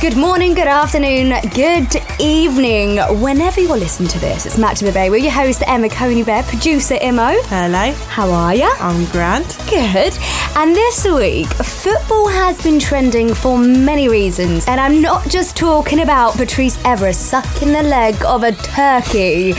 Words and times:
Good 0.00 0.16
morning, 0.16 0.54
good 0.54 0.68
afternoon, 0.68 1.34
good 1.56 1.96
evening. 2.20 2.98
Whenever 3.20 3.60
you're 3.60 3.76
listening 3.76 4.08
to 4.10 4.20
this, 4.20 4.46
it's 4.46 4.56
Match 4.56 4.80
of 4.80 4.86
the 4.86 4.92
Bay. 4.92 5.10
We're 5.10 5.16
your 5.16 5.32
host, 5.32 5.64
Emma 5.66 5.88
Conybeare, 5.88 6.46
producer 6.46 6.96
Imo. 7.02 7.32
Hello. 7.46 7.92
How 8.06 8.30
are 8.30 8.54
you? 8.54 8.72
I'm 8.78 9.06
grand. 9.06 9.44
Good. 9.68 10.16
And 10.54 10.72
this 10.72 11.04
week, 11.04 11.48
football 11.48 12.28
has 12.28 12.62
been 12.62 12.78
trending 12.78 13.34
for 13.34 13.58
many 13.58 14.08
reasons. 14.08 14.68
And 14.68 14.80
I'm 14.80 15.02
not 15.02 15.28
just 15.28 15.56
talking 15.56 16.00
about 16.00 16.34
Patrice 16.34 16.76
Evra 16.78 17.12
sucking 17.12 17.72
the 17.72 17.82
leg 17.82 18.24
of 18.24 18.44
a 18.44 18.52
turkey. 18.52 19.50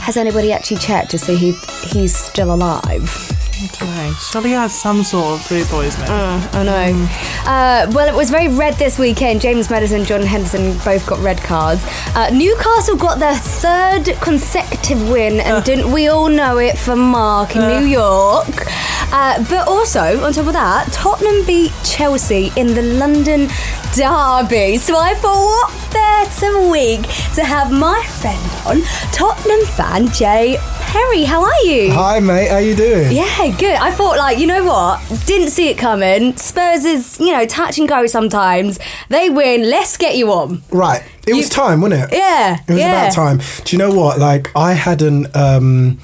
Has 0.00 0.16
anybody 0.16 0.50
actually 0.50 0.78
checked 0.78 1.10
to 1.10 1.18
see 1.18 1.50
if 1.50 1.92
he's 1.92 2.16
still 2.16 2.54
alive? 2.54 3.33
Okay. 3.64 4.12
Surely 4.20 4.50
he 4.50 4.54
has 4.54 4.78
some 4.78 5.02
sort 5.02 5.34
of 5.40 5.46
food 5.46 5.66
poisoning. 5.66 6.08
I 6.10 6.62
know. 6.62 7.08
Uh, 7.46 7.90
well, 7.94 8.06
it 8.08 8.14
was 8.14 8.30
very 8.30 8.48
red 8.48 8.74
this 8.74 8.98
weekend. 8.98 9.40
James 9.40 9.70
Maddison, 9.70 10.00
and 10.00 10.06
Jordan 10.06 10.26
Henderson 10.26 10.76
both 10.84 11.06
got 11.06 11.18
red 11.20 11.38
cards. 11.38 11.82
Uh, 12.14 12.30
Newcastle 12.30 12.96
got 12.96 13.18
their 13.18 13.34
third 13.34 14.16
consecutive 14.20 15.08
win, 15.08 15.40
and 15.40 15.64
didn't 15.64 15.92
we 15.92 16.08
all 16.08 16.28
know 16.28 16.58
it 16.58 16.76
from 16.76 16.98
Mark 16.98 17.56
in 17.56 17.62
New 17.62 17.86
York? 17.86 18.66
Uh, 19.12 19.42
but 19.48 19.66
also, 19.68 20.22
on 20.24 20.32
top 20.32 20.46
of 20.46 20.52
that, 20.52 20.92
Tottenham 20.92 21.46
beat 21.46 21.72
Chelsea 21.84 22.50
in 22.56 22.74
the 22.74 22.82
London 22.82 23.48
Derby. 23.94 24.76
So 24.78 24.96
I 24.98 25.14
thought, 25.14 25.44
what 25.44 25.92
better 25.92 26.68
week 26.68 27.02
to 27.34 27.44
have 27.44 27.70
my 27.70 28.02
friend 28.20 28.50
on, 28.66 28.82
Tottenham 29.12 29.64
fan 29.66 30.08
Jay 30.08 30.58
Perry. 30.80 31.24
How 31.24 31.44
are 31.44 31.60
you? 31.64 31.92
Hi, 31.92 32.18
mate. 32.20 32.48
How 32.48 32.56
are 32.56 32.60
you 32.60 32.74
doing? 32.74 33.12
Yeah, 33.12 33.24
good. 33.58 33.74
I 33.76 33.90
thought, 33.90 34.16
like, 34.18 34.38
you 34.38 34.46
know 34.46 34.64
what? 34.64 35.00
Didn't 35.26 35.50
see 35.50 35.68
it 35.68 35.78
coming. 35.78 36.36
Spurs 36.36 36.84
is, 36.84 37.18
you 37.20 37.32
know, 37.32 37.46
touch 37.46 37.78
and 37.78 37.88
go 37.88 38.06
sometimes. 38.06 38.78
They 39.08 39.30
win. 39.30 39.68
Let's 39.68 39.96
get 39.96 40.16
you 40.16 40.32
on. 40.32 40.62
Right. 40.70 41.02
It 41.26 41.34
was 41.34 41.48
time, 41.48 41.80
wasn't 41.80 42.02
it? 42.12 42.16
Yeah, 42.16 42.58
It 42.66 42.72
was 42.72 42.78
yeah. 42.78 43.02
about 43.04 43.14
time. 43.14 43.40
Do 43.64 43.74
you 43.76 43.78
know 43.78 43.92
what? 43.94 44.18
Like, 44.18 44.50
I 44.56 44.72
hadn't. 44.72 45.34
Um, 45.34 45.98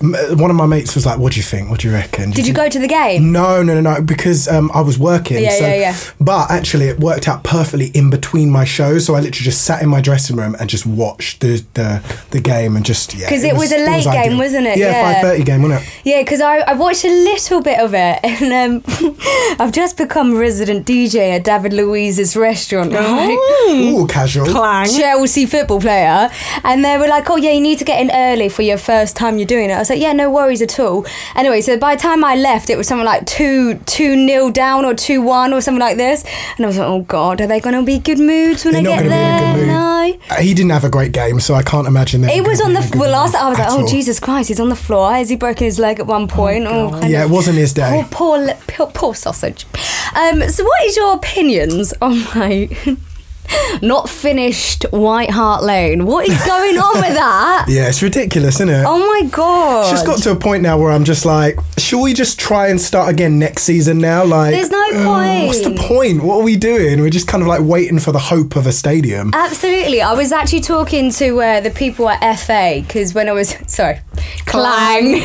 one 0.00 0.50
of 0.50 0.56
my 0.56 0.66
mates 0.66 0.94
was 0.94 1.06
like, 1.06 1.18
"What 1.18 1.32
do 1.32 1.38
you 1.38 1.42
think? 1.44 1.70
What 1.70 1.80
do 1.80 1.88
you 1.88 1.94
reckon?" 1.94 2.30
Did 2.30 2.46
you 2.46 2.52
go 2.54 2.68
to 2.68 2.78
the 2.78 2.88
game? 2.88 3.32
No, 3.32 3.62
no, 3.62 3.74
no, 3.74 3.80
no. 3.80 4.00
Because 4.02 4.48
um, 4.48 4.70
I 4.74 4.80
was 4.80 4.98
working. 4.98 5.42
Yeah, 5.42 5.50
so, 5.50 5.66
yeah, 5.66 5.74
yeah. 5.74 5.96
But 6.20 6.50
actually, 6.50 6.86
it 6.86 6.98
worked 7.00 7.28
out 7.28 7.44
perfectly 7.44 7.86
in 7.94 8.10
between 8.10 8.50
my 8.50 8.64
shows. 8.64 9.06
So 9.06 9.14
I 9.14 9.20
literally 9.20 9.44
just 9.44 9.62
sat 9.64 9.82
in 9.82 9.88
my 9.88 10.00
dressing 10.00 10.36
room 10.36 10.56
and 10.58 10.68
just 10.68 10.86
watched 10.86 11.40
the 11.40 11.64
the, 11.74 12.02
the 12.30 12.40
game 12.40 12.76
and 12.76 12.84
just 12.84 13.14
yeah. 13.14 13.28
'Cause 13.28 13.44
it 13.44 13.54
was 13.56 13.72
a 13.72 13.78
late 13.78 14.04
game, 14.04 14.38
wasn't 14.38 14.66
it? 14.66 14.78
Yeah, 14.78 14.90
Yeah. 14.90 15.12
five 15.12 15.22
thirty 15.22 15.44
game, 15.44 15.62
wasn't 15.62 15.82
it? 15.82 15.88
Yeah, 16.04 16.22
because 16.22 16.40
I, 16.40 16.58
I 16.58 16.74
watched 16.74 17.04
a 17.04 17.08
little 17.08 17.62
bit 17.62 17.78
of 17.78 17.94
it, 17.94 18.20
and 18.24 18.52
um, 18.52 19.16
I've 19.60 19.72
just 19.72 19.96
become 19.96 20.36
resident 20.36 20.86
DJ 20.86 21.36
at 21.36 21.44
David 21.44 21.72
Luiz's 21.72 22.36
restaurant. 22.36 22.92
Right? 22.92 23.36
Ooh, 23.70 24.06
casual. 24.06 24.46
Clang. 24.46 24.86
Chelsea 24.88 25.46
football 25.46 25.80
player, 25.80 26.30
and 26.62 26.84
they 26.84 26.98
were 26.98 27.08
like, 27.08 27.28
"Oh 27.30 27.36
yeah, 27.36 27.52
you 27.52 27.60
need 27.60 27.78
to 27.78 27.84
get 27.84 28.00
in 28.00 28.10
early 28.12 28.48
for 28.48 28.62
your 28.62 28.78
first 28.78 29.16
time 29.16 29.38
you're 29.38 29.46
doing 29.46 29.70
it." 29.70 29.83
I 29.84 29.86
was 29.86 29.90
like, 29.90 30.00
"Yeah, 30.00 30.12
no 30.12 30.30
worries 30.30 30.62
at 30.62 30.78
all." 30.80 31.04
Anyway, 31.36 31.60
so 31.60 31.76
by 31.78 31.94
the 31.96 32.00
time 32.02 32.24
I 32.24 32.34
left, 32.36 32.70
it 32.70 32.76
was 32.76 32.88
something 32.88 33.04
like 33.04 33.26
two 33.26 33.74
two 33.86 34.16
nil 34.16 34.50
down 34.50 34.84
or 34.84 34.94
two 34.94 35.20
one 35.22 35.52
or 35.52 35.60
something 35.60 35.80
like 35.80 35.96
this, 35.96 36.24
and 36.56 36.64
I 36.64 36.68
was 36.68 36.78
like, 36.78 36.88
"Oh 36.88 37.02
God, 37.02 37.40
are 37.40 37.46
they 37.46 37.60
going 37.60 37.76
to 37.76 37.82
be 37.82 37.98
good 37.98 38.18
moods 38.18 38.64
when 38.64 38.74
They're 38.74 38.80
I 38.92 38.96
not 38.96 39.02
get 39.02 39.08
going 39.08 39.10
to 39.10 39.54
be 39.58 39.60
in 39.62 39.66
there?" 39.68 39.76
No. 39.76 40.18
Uh, 40.30 40.40
He 40.40 40.54
didn't 40.54 40.70
have 40.70 40.84
a 40.84 40.90
great 40.90 41.12
game, 41.12 41.40
so 41.40 41.54
I 41.54 41.62
can't 41.62 41.86
imagine 41.86 42.22
that. 42.22 42.34
It 42.34 42.46
was 42.46 42.60
on 42.60 42.72
the 42.74 42.82
well. 42.98 43.10
Last 43.10 43.34
I 43.34 43.48
was 43.48 43.58
like, 43.58 43.68
"Oh 43.70 43.80
all. 43.82 43.86
Jesus 43.86 44.18
Christ, 44.20 44.48
he's 44.48 44.60
on 44.60 44.68
the 44.70 44.76
floor. 44.76 45.12
Has 45.12 45.28
he 45.28 45.36
broken 45.36 45.64
his 45.64 45.78
leg 45.78 46.00
at 46.00 46.06
one 46.06 46.26
point?" 46.28 46.66
Oh, 46.66 46.90
kind 46.90 47.10
Yeah, 47.10 47.24
of- 47.24 47.30
it 47.30 47.34
wasn't 47.34 47.56
his 47.58 47.72
day. 47.72 48.04
Poor, 48.10 48.38
poor, 48.46 48.54
poor, 48.66 48.86
poor 48.88 49.14
sausage. 49.14 49.66
Um, 50.16 50.48
so, 50.48 50.64
what 50.64 50.82
is 50.84 50.96
your 50.96 51.14
opinions 51.14 51.92
on 52.02 52.20
my 52.34 52.68
not 53.82 54.08
finished 54.08 54.84
White 54.90 55.30
Hart 55.30 55.62
Lane? 55.62 56.06
What 56.06 56.28
is 56.28 56.38
going 56.44 56.76
on 56.78 56.94
with 57.00 57.14
that? 57.14 57.66
Yeah, 57.74 57.88
it's 57.88 58.02
ridiculous, 58.02 58.56
isn't 58.56 58.68
it? 58.68 58.84
Oh 58.86 58.98
my 58.98 59.28
god! 59.28 59.82
It's 59.82 59.90
just 59.90 60.06
got 60.06 60.18
to 60.22 60.30
a 60.32 60.36
point 60.36 60.62
now 60.62 60.78
where 60.78 60.90
I'm 60.92 61.04
just 61.04 61.24
like, 61.24 61.58
should 61.78 62.02
we 62.02 62.12
just 62.12 62.38
try 62.38 62.68
and 62.68 62.80
start 62.80 63.08
again 63.10 63.38
next 63.38 63.62
season 63.62 63.98
now? 63.98 64.24
Like, 64.24 64.52
There's 64.54 64.70
no 64.70 64.78
uh, 64.92 65.46
What's 65.46 65.62
the 65.62 65.70
point. 65.70 65.80
point? 65.80 66.22
What 66.24 66.36
are 66.40 66.42
we 66.44 66.56
doing? 66.56 67.00
We're 67.00 67.10
just 67.10 67.26
kind 67.26 67.42
of 67.42 67.48
like 67.48 67.62
waiting 67.62 67.98
for 67.98 68.12
the 68.12 68.18
hope 68.18 68.54
of 68.56 68.66
a 68.66 68.72
stadium. 68.72 69.30
Absolutely. 69.34 70.02
I 70.02 70.12
was 70.12 70.30
actually 70.30 70.60
talking 70.60 71.10
to 71.12 71.40
uh, 71.40 71.60
the 71.60 71.70
people 71.70 72.08
at 72.08 72.36
FA 72.38 72.80
because 72.86 73.14
when 73.14 73.28
I 73.28 73.32
was 73.32 73.56
sorry, 73.66 74.00
clang. 74.46 75.20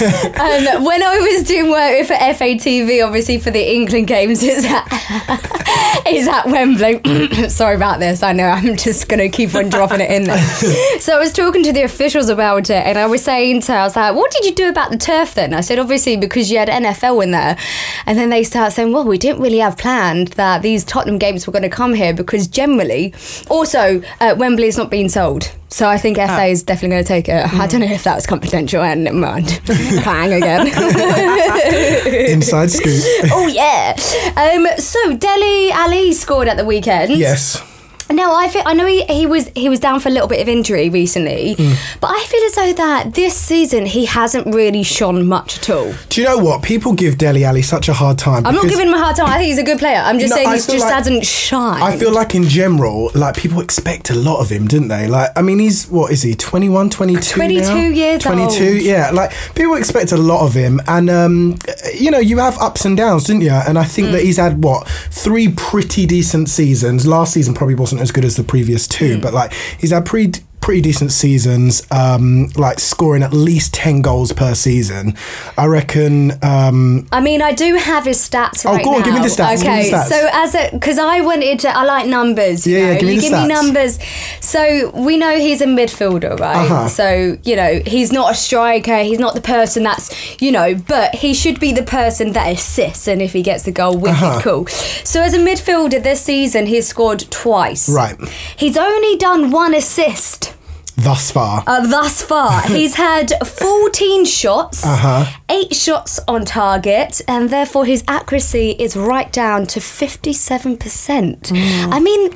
and 0.02 0.84
when 0.84 1.02
I 1.02 1.18
was 1.18 1.46
doing 1.46 1.70
work 1.70 2.06
for 2.06 2.14
FATV, 2.14 3.04
obviously 3.04 3.38
for 3.38 3.50
the 3.50 3.74
England 3.74 4.06
games, 4.06 4.42
it's 4.42 4.64
at, 4.64 4.86
it's 6.06 6.26
at 6.26 6.46
Wembley. 6.46 7.48
sorry 7.50 7.76
about 7.76 8.00
this. 8.00 8.22
I 8.22 8.32
know 8.32 8.46
I'm 8.46 8.76
just 8.76 9.08
gonna 9.08 9.28
keep 9.28 9.54
on 9.54 9.68
dropping 9.68 10.00
it 10.00 10.10
in 10.10 10.24
there. 10.24 10.38
so 11.00 11.16
I 11.16 11.18
was 11.18 11.32
talking 11.32 11.62
to 11.64 11.72
the 11.72 11.82
officials 11.82 12.30
about 12.30 12.70
it, 12.70 12.86
and 12.86 12.96
I 12.96 13.06
was 13.06 13.22
saying 13.22 13.60
to 13.62 13.72
her, 13.72 13.78
I 13.78 13.84
was 13.84 13.96
like, 13.96 14.14
"What 14.14 14.30
did 14.30 14.46
you 14.46 14.54
do 14.54 14.70
about 14.70 14.90
the 14.90 14.96
turf 14.96 15.34
then?" 15.34 15.52
I 15.52 15.60
said, 15.60 15.78
"Obviously 15.78 16.16
because 16.16 16.50
you 16.50 16.58
had 16.58 16.68
NFL 16.68 17.22
in 17.22 17.32
there," 17.32 17.58
and 18.06 18.18
then 18.18 18.30
they 18.30 18.42
start 18.42 18.72
saying, 18.72 18.92
"Well, 18.92 19.04
we 19.04 19.18
didn't 19.18 19.42
really 19.42 19.58
have 19.58 19.76
planned 19.76 20.28
that 20.28 20.62
these 20.62 20.82
Tottenham 20.82 21.18
games 21.18 21.46
were 21.46 21.52
going 21.52 21.62
to 21.62 21.68
come 21.68 21.92
here 21.92 22.14
because 22.14 22.46
generally, 22.48 23.12
also 23.48 24.02
uh, 24.20 24.34
Wembley 24.38 24.68
is 24.68 24.78
not 24.78 24.90
being 24.90 25.10
sold." 25.10 25.52
So 25.70 25.88
I 25.88 25.98
think 25.98 26.16
FA 26.16 26.46
is 26.46 26.64
definitely 26.64 26.96
going 26.96 27.04
to 27.04 27.08
take 27.08 27.28
it. 27.28 27.54
I 27.54 27.66
don't 27.68 27.80
know 27.80 27.86
if 27.86 28.02
that 28.02 28.16
was 28.16 28.26
confidential, 28.26 28.82
and 28.82 29.04
never 29.04 29.16
mind. 29.16 29.60
Clang 29.98 30.32
again. 30.32 30.66
Inside 32.30 32.70
scoop. 32.70 33.02
oh 33.32 33.46
yeah. 33.46 33.94
Um, 34.36 34.66
so 34.78 35.16
Dele 35.16 35.70
Alli 35.72 36.12
scored 36.12 36.48
at 36.48 36.56
the 36.56 36.64
weekend. 36.64 37.12
yes. 37.12 37.62
No, 38.10 38.34
I 38.34 38.48
feel 38.48 38.62
I 38.66 38.74
know 38.74 38.86
he, 38.86 39.04
he 39.04 39.26
was 39.26 39.48
he 39.54 39.68
was 39.68 39.80
down 39.80 40.00
for 40.00 40.08
a 40.08 40.12
little 40.12 40.28
bit 40.28 40.40
of 40.40 40.48
injury 40.48 40.88
recently, 40.90 41.54
Hmm. 41.54 41.72
but 42.00 42.10
I 42.10 42.24
feel 42.24 42.42
as 42.44 42.54
though 42.54 42.72
that 42.84 43.14
this 43.14 43.34
season 43.34 43.86
he 43.86 44.06
hasn't 44.06 44.52
really 44.54 44.82
shone 44.82 45.26
much 45.26 45.58
at 45.58 45.70
all. 45.70 45.92
Do 46.08 46.20
you 46.20 46.26
know 46.26 46.38
what? 46.38 46.62
People 46.62 46.92
give 46.92 47.18
Dele 47.18 47.44
Alli 47.44 47.62
such 47.62 47.88
a 47.88 47.92
hard 47.92 48.18
time. 48.18 48.46
I'm 48.46 48.54
not 48.54 48.68
giving 48.68 48.88
him 48.88 48.94
a 48.94 48.98
hard 48.98 49.16
time. 49.16 49.28
I 49.28 49.36
think 49.38 49.46
he's 49.48 49.58
a 49.58 49.62
good 49.62 49.78
player. 49.78 49.98
I'm 50.04 50.18
just 50.18 50.30
No, 50.30 50.36
saying 50.36 50.48
he 50.50 50.54
just 50.56 50.68
like- 50.80 50.92
hasn't 50.92 51.24
shined. 51.26 51.82
I 51.82 51.96
feel 51.96 52.12
like 52.12 52.34
in 52.34 52.44
general, 52.44 53.10
like 53.14 53.36
people 53.36 53.60
expect 53.60 54.10
a 54.10 54.14
lot 54.14 54.40
of 54.40 54.50
him, 54.50 54.66
didn't 54.66 54.88
they? 54.88 55.06
Like, 55.06 55.30
I 55.36 55.42
mean, 55.42 55.58
he's 55.58 55.86
what 55.88 56.12
is 56.12 56.22
he? 56.22 56.34
21, 56.34 56.90
22 56.90 57.34
22 57.34 57.60
now? 57.62 57.88
years 57.88 58.22
22, 58.22 58.64
old. 58.64 58.82
yeah. 58.82 59.10
Like 59.12 59.32
people 59.54 59.74
expect 59.76 60.12
a 60.12 60.16
lot 60.16 60.44
of 60.44 60.54
him, 60.54 60.80
and 60.88 61.08
um, 61.10 61.56
you 61.98 62.10
know, 62.10 62.18
you 62.18 62.38
have 62.38 62.58
ups 62.58 62.84
and 62.84 62.96
downs, 62.96 63.24
didn't 63.24 63.42
you? 63.42 63.50
And 63.52 63.78
I 63.78 63.84
think 63.84 64.08
Mm. 64.08 64.12
that 64.12 64.22
he's 64.22 64.36
had 64.38 64.64
what 64.64 64.88
three 65.10 65.48
pretty 65.48 66.06
decent 66.06 66.48
seasons. 66.48 67.06
Last 67.06 67.34
season 67.34 67.54
probably 67.54 67.74
wasn't 67.74 67.99
as 68.00 68.10
good 68.12 68.24
as 68.24 68.36
the 68.36 68.44
previous 68.44 68.86
two, 68.88 69.18
Mm. 69.18 69.22
but 69.22 69.32
like 69.34 69.52
he's 69.78 69.90
had 69.90 70.04
pre 70.06 70.32
pretty 70.60 70.80
decent 70.82 71.10
seasons, 71.12 71.86
um, 71.90 72.48
like 72.56 72.78
scoring 72.78 73.22
at 73.22 73.32
least 73.32 73.72
10 73.74 74.02
goals 74.02 74.32
per 74.32 74.54
season. 74.54 75.14
I 75.56 75.66
reckon. 75.66 76.32
Um, 76.42 77.06
I 77.12 77.20
mean, 77.20 77.40
I 77.42 77.52
do 77.52 77.76
have 77.76 78.04
his 78.04 78.18
stats 78.18 78.64
Oh, 78.66 78.72
right 78.74 78.84
go 78.84 78.94
on, 78.94 78.98
now. 79.00 79.04
give 79.06 79.14
me 79.14 79.20
the 79.20 79.26
stats, 79.28 79.60
Okay, 79.60 79.90
the 79.90 79.96
stats. 79.96 80.06
so 80.08 80.28
as 80.32 80.54
a 80.54 80.70
because 80.72 80.98
I 80.98 81.20
wanted 81.22 81.58
to, 81.60 81.76
I 81.76 81.84
like 81.84 82.06
numbers. 82.06 82.66
You 82.66 82.76
Yeah, 82.78 82.86
yeah, 82.92 82.94
give 82.98 83.08
me 83.08 83.14
you 83.14 83.20
give 83.22 83.32
me 83.32 83.46
numbers. 83.46 83.98
So 84.40 84.90
we 84.94 85.16
know 85.16 85.38
he's 85.38 85.60
a 85.60 85.66
midfielder, 85.66 86.38
right? 86.38 86.56
Uh-huh. 86.56 86.88
So 86.88 87.38
you 87.42 87.56
know 87.56 87.80
he's 87.86 88.12
not 88.12 88.32
a 88.32 88.34
striker. 88.34 88.98
He's 89.02 89.18
not 89.18 89.34
the 89.34 89.40
person 89.40 89.82
that's 89.82 90.40
you 90.42 90.52
know, 90.52 90.74
but 90.74 91.14
he 91.16 91.32
should 91.34 91.58
be 91.58 91.72
the 91.72 91.82
person 91.82 92.32
that 92.32 92.48
assists. 92.54 93.08
And 93.08 93.22
if 93.22 93.32
he 93.32 93.42
gets 93.42 93.64
the 93.64 93.72
goal, 93.72 93.96
wicked 93.96 94.22
Uh-huh. 94.22 94.40
cool. 94.42 94.66
So 94.66 95.22
as 95.22 95.32
a 95.34 95.38
midfielder 95.38 96.02
this 96.02 96.20
season, 96.20 96.66
he's 96.66 96.86
scored 96.86 97.20
twice. 97.30 97.88
Right. 97.88 98.16
He's 98.56 98.76
only 98.76 99.16
done 99.16 99.50
one 99.50 99.74
assist. 99.74 100.52
Thus 101.02 101.30
far. 101.30 101.62
Uh, 101.66 101.86
thus 101.86 102.22
far, 102.22 102.62
he's 102.68 102.94
had 102.96 103.32
14 103.46 104.24
shots, 104.24 104.84
Uh-huh. 104.84 105.24
eight 105.48 105.74
shots 105.74 106.20
on 106.28 106.44
target, 106.44 107.20
and 107.28 107.50
therefore 107.50 107.84
his 107.86 108.02
accuracy 108.08 108.70
is 108.78 108.96
right 108.96 109.32
down 109.32 109.66
to 109.66 109.80
57%. 109.80 111.52
I 111.92 112.00
mean, 112.00 112.30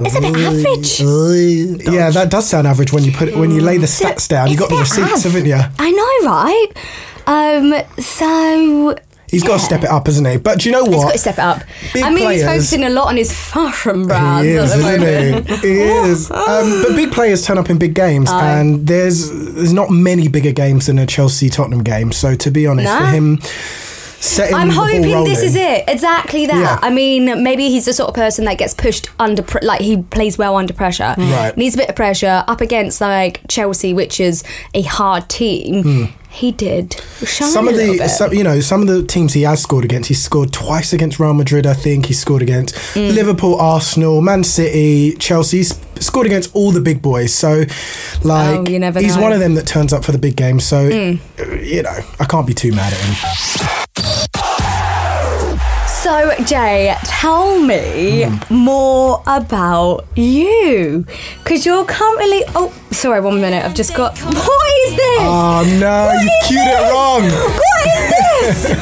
it's 0.00 0.16
a 0.16 0.20
bit 0.20 0.36
average. 0.36 1.00
yeah, 1.94 2.10
that 2.10 2.30
does 2.30 2.48
sound 2.48 2.66
average 2.66 2.92
when 2.92 3.04
you 3.04 3.12
put 3.12 3.28
it, 3.28 3.36
when 3.36 3.50
you 3.50 3.60
lay 3.60 3.78
the 3.78 3.86
stats 3.86 4.28
down. 4.28 4.50
You 4.50 4.56
got 4.56 4.70
the 4.70 4.76
receipts, 4.76 5.24
av. 5.26 5.32
haven't 5.32 5.46
you? 5.46 5.60
I 5.78 5.90
know, 5.90 6.30
right? 6.30 6.68
Um, 7.28 7.74
so 8.02 8.94
He's 9.30 9.42
got 9.42 9.58
to 9.58 9.64
step 9.64 9.82
it 9.82 9.90
up, 9.90 10.06
hasn't 10.06 10.26
he? 10.28 10.36
But 10.36 10.60
do 10.60 10.68
you 10.68 10.72
know 10.72 10.84
what? 10.84 10.92
he's 10.94 11.02
got 11.04 11.12
to 11.12 11.18
step 11.18 11.34
it 11.34 11.40
up. 11.40 11.62
Big 11.92 12.04
I 12.04 12.10
mean, 12.10 12.18
he's 12.18 12.42
players- 12.42 12.44
focusing 12.44 12.84
a 12.84 12.90
lot 12.90 13.08
on 13.08 13.16
his 13.16 13.32
fashion 13.32 14.06
brands 14.06 14.46
He 14.46 14.52
is, 14.54 14.72
at 14.72 14.76
the 14.76 14.82
moment. 14.82 15.50
isn't 15.50 15.60
he? 15.62 15.68
He 15.68 15.80
is. 15.82 16.30
Um, 16.30 16.82
but 16.84 16.94
big 16.96 17.10
players 17.12 17.44
turn 17.44 17.58
up 17.58 17.68
in 17.70 17.78
big 17.78 17.94
games, 17.94 18.30
and 18.30 18.86
there's 18.86 19.30
there's 19.54 19.72
not 19.72 19.90
many 19.90 20.28
bigger 20.28 20.52
games 20.52 20.86
than 20.86 20.98
a 20.98 21.06
Chelsea 21.06 21.48
Tottenham 21.50 21.82
game. 21.82 22.12
So 22.12 22.34
to 22.36 22.50
be 22.50 22.66
honest, 22.66 22.86
Nah. 22.86 22.98
for 23.00 23.06
him 23.06 23.38
setting 24.18 24.54
I'm 24.54 24.70
hoping 24.70 25.02
this 25.24 25.42
is 25.42 25.54
it. 25.56 25.84
Exactly 25.88 26.46
that. 26.46 26.56
Yeah. 26.56 26.78
I 26.80 26.90
mean, 26.90 27.42
maybe 27.42 27.68
he's 27.68 27.84
the 27.84 27.92
sort 27.92 28.08
of 28.08 28.14
person 28.14 28.44
that 28.46 28.58
gets 28.58 28.74
pushed 28.74 29.10
under, 29.18 29.42
pr- 29.42 29.58
like 29.62 29.80
he 29.82 30.02
plays 30.02 30.38
well 30.38 30.56
under 30.56 30.72
pressure. 30.72 31.14
Right. 31.18 31.52
Needs 31.56 31.74
a 31.74 31.78
bit 31.78 31.88
of 31.90 31.96
pressure 31.96 32.42
up 32.48 32.60
against 32.60 33.00
like 33.00 33.40
Chelsea, 33.48 33.92
which 33.92 34.18
is 34.20 34.42
a 34.74 34.82
hard 34.82 35.28
team. 35.28 36.12
He 36.36 36.52
did 36.52 36.92
shine. 37.24 37.48
Some 37.48 37.66
of 37.66 37.76
the, 37.76 38.06
some, 38.08 38.32
you 38.34 38.44
know, 38.44 38.60
some 38.60 38.82
of 38.82 38.88
the 38.88 39.02
teams 39.06 39.32
he 39.32 39.42
has 39.42 39.62
scored 39.62 39.84
against. 39.86 40.08
He 40.08 40.14
scored 40.14 40.52
twice 40.52 40.92
against 40.92 41.18
Real 41.18 41.32
Madrid. 41.32 41.66
I 41.66 41.72
think 41.72 42.06
he 42.06 42.12
scored 42.14 42.42
against 42.42 42.74
Mm. 42.94 43.14
Liverpool, 43.14 43.54
Arsenal, 43.58 44.20
Man 44.20 44.44
City, 44.44 45.12
Chelsea. 45.16 45.58
He's 45.58 45.80
scored 45.98 46.26
against 46.26 46.54
all 46.54 46.72
the 46.72 46.80
big 46.82 47.00
boys. 47.00 47.32
So, 47.34 47.64
like, 48.22 48.58
Oh, 48.58 48.64
he's 48.66 48.78
know. 48.78 48.92
Mm. 48.92 49.22
one 49.22 49.32
of 49.32 49.40
them 49.40 49.54
that 49.54 49.66
turns 49.66 49.94
up 49.94 50.04
for 50.04 50.12
the 50.12 50.18
big 50.18 50.36
games. 50.36 50.64
So, 50.64 50.76
uh, 50.86 51.54
you 51.54 51.82
know, 51.82 51.98
I 52.20 52.24
can't 52.26 52.46
be 52.46 52.52
too 52.54 52.72
mad 52.72 52.92
at 52.92 52.98
him. 53.00 53.86
So, 56.06 56.30
Jay, 56.44 56.94
tell 57.02 57.58
me 57.60 58.22
Hmm. 58.22 58.54
more 58.54 59.22
about 59.26 60.06
you. 60.14 61.04
Because 61.42 61.66
you're 61.66 61.84
currently. 61.84 62.44
Oh, 62.54 62.72
sorry, 62.92 63.20
one 63.20 63.40
minute. 63.40 63.64
I've 63.64 63.74
just 63.74 63.92
got. 63.92 64.16
What 64.18 64.68
is 64.86 64.92
this? 64.94 65.20
Oh 65.22 65.64
no, 65.80 66.06
What 66.06 66.22
is 66.22 66.46
cued 66.46 66.60
it 66.60 66.92
wrong. 66.92 67.22
What 67.60 67.86
is 67.96 68.04
this? 68.14 68.76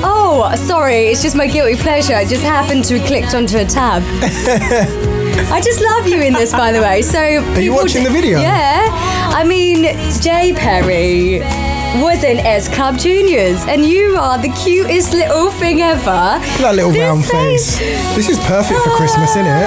oh, 0.02 0.50
sorry. 0.56 1.08
It's 1.08 1.20
just 1.22 1.36
my 1.36 1.46
guilty 1.46 1.76
pleasure. 1.76 2.14
I 2.14 2.24
just 2.24 2.42
happened 2.42 2.86
to 2.86 2.98
have 2.98 3.06
clicked 3.06 3.34
onto 3.34 3.58
a 3.58 3.66
tab. 3.66 4.02
I 5.52 5.60
just 5.60 5.82
love 5.82 6.06
you 6.08 6.22
in 6.22 6.32
this, 6.32 6.52
by 6.52 6.72
the 6.72 6.80
way. 6.80 7.02
So, 7.02 7.18
are 7.20 7.60
you 7.60 7.74
watching 7.74 8.02
the 8.02 8.08
video? 8.10 8.40
Yeah. 8.40 8.88
I 9.40 9.44
mean, 9.44 9.82
Jay 10.22 10.54
Perry 10.56 11.42
was 12.00 12.24
in 12.24 12.38
S 12.38 12.68
Club 12.74 12.98
Juniors, 12.98 13.64
and 13.66 13.84
you 13.84 14.16
are 14.16 14.38
the 14.38 14.48
cutest 14.50 15.12
little 15.12 15.50
thing 15.50 15.80
ever. 15.82 16.38
That 16.60 16.74
little 16.74 16.90
This 16.90 17.00
round 17.00 17.24
face. 17.24 17.78
This 18.16 18.28
is 18.28 18.38
perfect 18.40 18.80
for 18.80 18.90
Christmas, 18.90 19.30
isn't 19.30 19.46
it? 19.46 19.66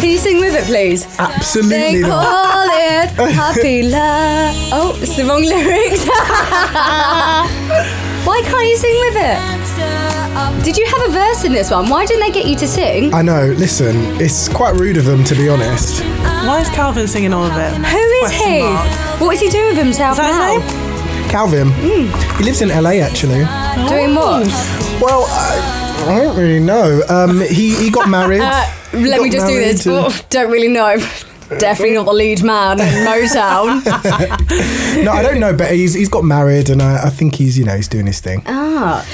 Can 0.00 0.10
you 0.10 0.18
sing 0.18 0.38
with 0.38 0.54
it, 0.54 0.64
please? 0.64 1.06
Absolutely 1.18 2.02
They 2.02 2.08
not. 2.08 2.24
call 2.24 2.68
it 2.70 3.10
happy 3.34 3.82
love. 3.82 4.54
Oh, 4.72 4.98
it's 5.00 5.16
the 5.16 5.24
wrong 5.24 5.42
lyrics. 5.42 6.04
Why 8.26 8.42
can't 8.44 8.68
you 8.68 8.76
sing 8.76 8.94
with 9.00 9.16
it? 9.16 9.40
Did 10.64 10.76
you 10.76 10.86
have 10.86 11.08
a 11.08 11.12
verse 11.12 11.44
in 11.44 11.52
this 11.52 11.70
one? 11.70 11.88
Why 11.88 12.06
didn't 12.06 12.22
they 12.26 12.32
get 12.32 12.46
you 12.46 12.56
to 12.56 12.66
sing? 12.68 13.12
I 13.14 13.22
know. 13.22 13.46
Listen, 13.58 13.96
it's 14.20 14.48
quite 14.48 14.74
rude 14.78 14.96
of 14.96 15.04
them 15.04 15.24
to 15.24 15.34
be 15.34 15.48
honest. 15.48 16.02
Why 16.46 16.60
is 16.60 16.68
Calvin 16.70 17.08
singing 17.08 17.32
all 17.32 17.44
of 17.44 17.56
it? 17.56 17.72
Who 17.74 17.96
is 17.98 18.28
Question 18.28 18.48
he? 18.48 18.60
mark. 18.62 19.20
What 19.20 19.34
is 19.34 19.40
he 19.40 19.48
doing 19.48 19.68
with 19.68 19.78
himself 19.78 20.12
Is 20.12 20.18
that 20.18 20.58
now? 20.58 20.64
Calvin. 21.30 21.70
He 21.72 22.44
lives 22.44 22.60
in 22.60 22.68
LA 22.68 23.00
actually. 23.02 23.44
Doing 23.88 24.14
what? 24.14 24.46
Well, 25.00 25.24
I, 25.28 26.04
I 26.08 26.20
don't 26.22 26.36
really 26.36 26.60
know. 26.60 27.02
Um, 27.08 27.40
he 27.40 27.74
he 27.76 27.90
got 27.90 28.08
married. 28.18 28.40
Uh, 28.40 28.64
He 28.90 29.06
let 29.06 29.18
got 29.18 29.22
me 29.24 29.30
just 29.30 29.46
do 29.46 29.54
this. 29.58 29.84
To... 29.84 30.06
Oh, 30.06 30.18
don't 30.30 30.50
really 30.50 30.68
know. 30.68 30.98
Definitely 31.58 31.94
not 31.96 32.06
the 32.06 32.12
lead 32.12 32.42
man 32.44 32.78
in 32.80 32.86
Motown. 33.06 33.82
No, 35.04 35.12
I 35.12 35.22
don't 35.22 35.38
know, 35.40 35.52
but 35.56 35.70
he's 35.72 35.94
he's 35.94 36.08
got 36.08 36.24
married, 36.24 36.68
and 36.68 36.82
I, 36.82 37.06
I 37.06 37.10
think 37.10 37.34
he's 37.36 37.56
you 37.58 37.64
know 37.64 37.74
he's 37.76 37.88
doing 37.88 38.06
his 38.06 38.20
thing. 38.20 38.42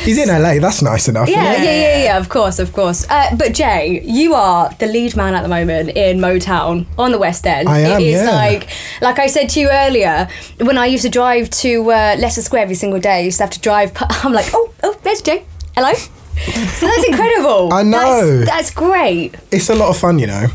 He's 0.05 0.19
in 0.19 0.29
LA. 0.29 0.59
That's 0.61 0.83
nice 0.83 1.09
enough. 1.09 1.29
isn't 1.29 1.41
Yeah, 1.41 1.57
yeah, 1.57 1.63
yeah, 1.65 2.05
yeah, 2.05 2.19
of 2.19 2.29
course, 2.29 2.59
of 2.59 2.73
course. 2.73 3.07
Uh, 3.09 3.35
but 3.37 3.55
Jay, 3.55 4.01
you 4.05 4.35
are 4.35 4.71
the 4.79 4.87
lead 4.87 5.17
man 5.17 5.35
at 5.35 5.43
the 5.43 5.49
moment 5.49 5.91
in 5.91 6.19
Motown 6.19 6.87
on 6.99 7.13
the 7.13 7.19
West 7.19 7.47
End. 7.47 7.69
I 7.69 7.81
am, 7.81 8.01
It 8.01 8.07
is 8.07 8.23
yeah. 8.23 8.31
like, 8.31 8.69
like 9.01 9.19
I 9.19 9.27
said 9.27 9.49
to 9.51 9.61
you 9.61 9.69
earlier, 9.71 10.29
when 10.61 10.79
I 10.79 10.87
used 10.87 11.05
to 11.05 11.11
drive 11.11 11.51
to 11.51 11.83
uh, 11.91 12.17
Leicester 12.19 12.43
Square 12.43 12.63
every 12.63 12.75
single 12.75 13.01
day, 13.01 13.19
I 13.19 13.21
used 13.21 13.39
to 13.39 13.45
have 13.45 13.51
to 13.53 13.61
drive. 13.61 13.93
I'm 14.25 14.33
like, 14.33 14.51
oh, 14.55 14.73
oh, 14.83 14.99
there's 15.03 15.23
Jay. 15.23 15.45
Hello. 15.77 15.93
so 15.95 16.87
that's 16.87 17.05
incredible. 17.09 17.73
I 17.73 17.83
know. 17.83 18.39
That's, 18.39 18.51
that's 18.51 18.71
great. 18.71 19.35
It's 19.51 19.69
a 19.71 19.75
lot 19.75 19.89
of 19.91 19.97
fun, 19.99 20.19
you 20.19 20.27
know. 20.27 20.47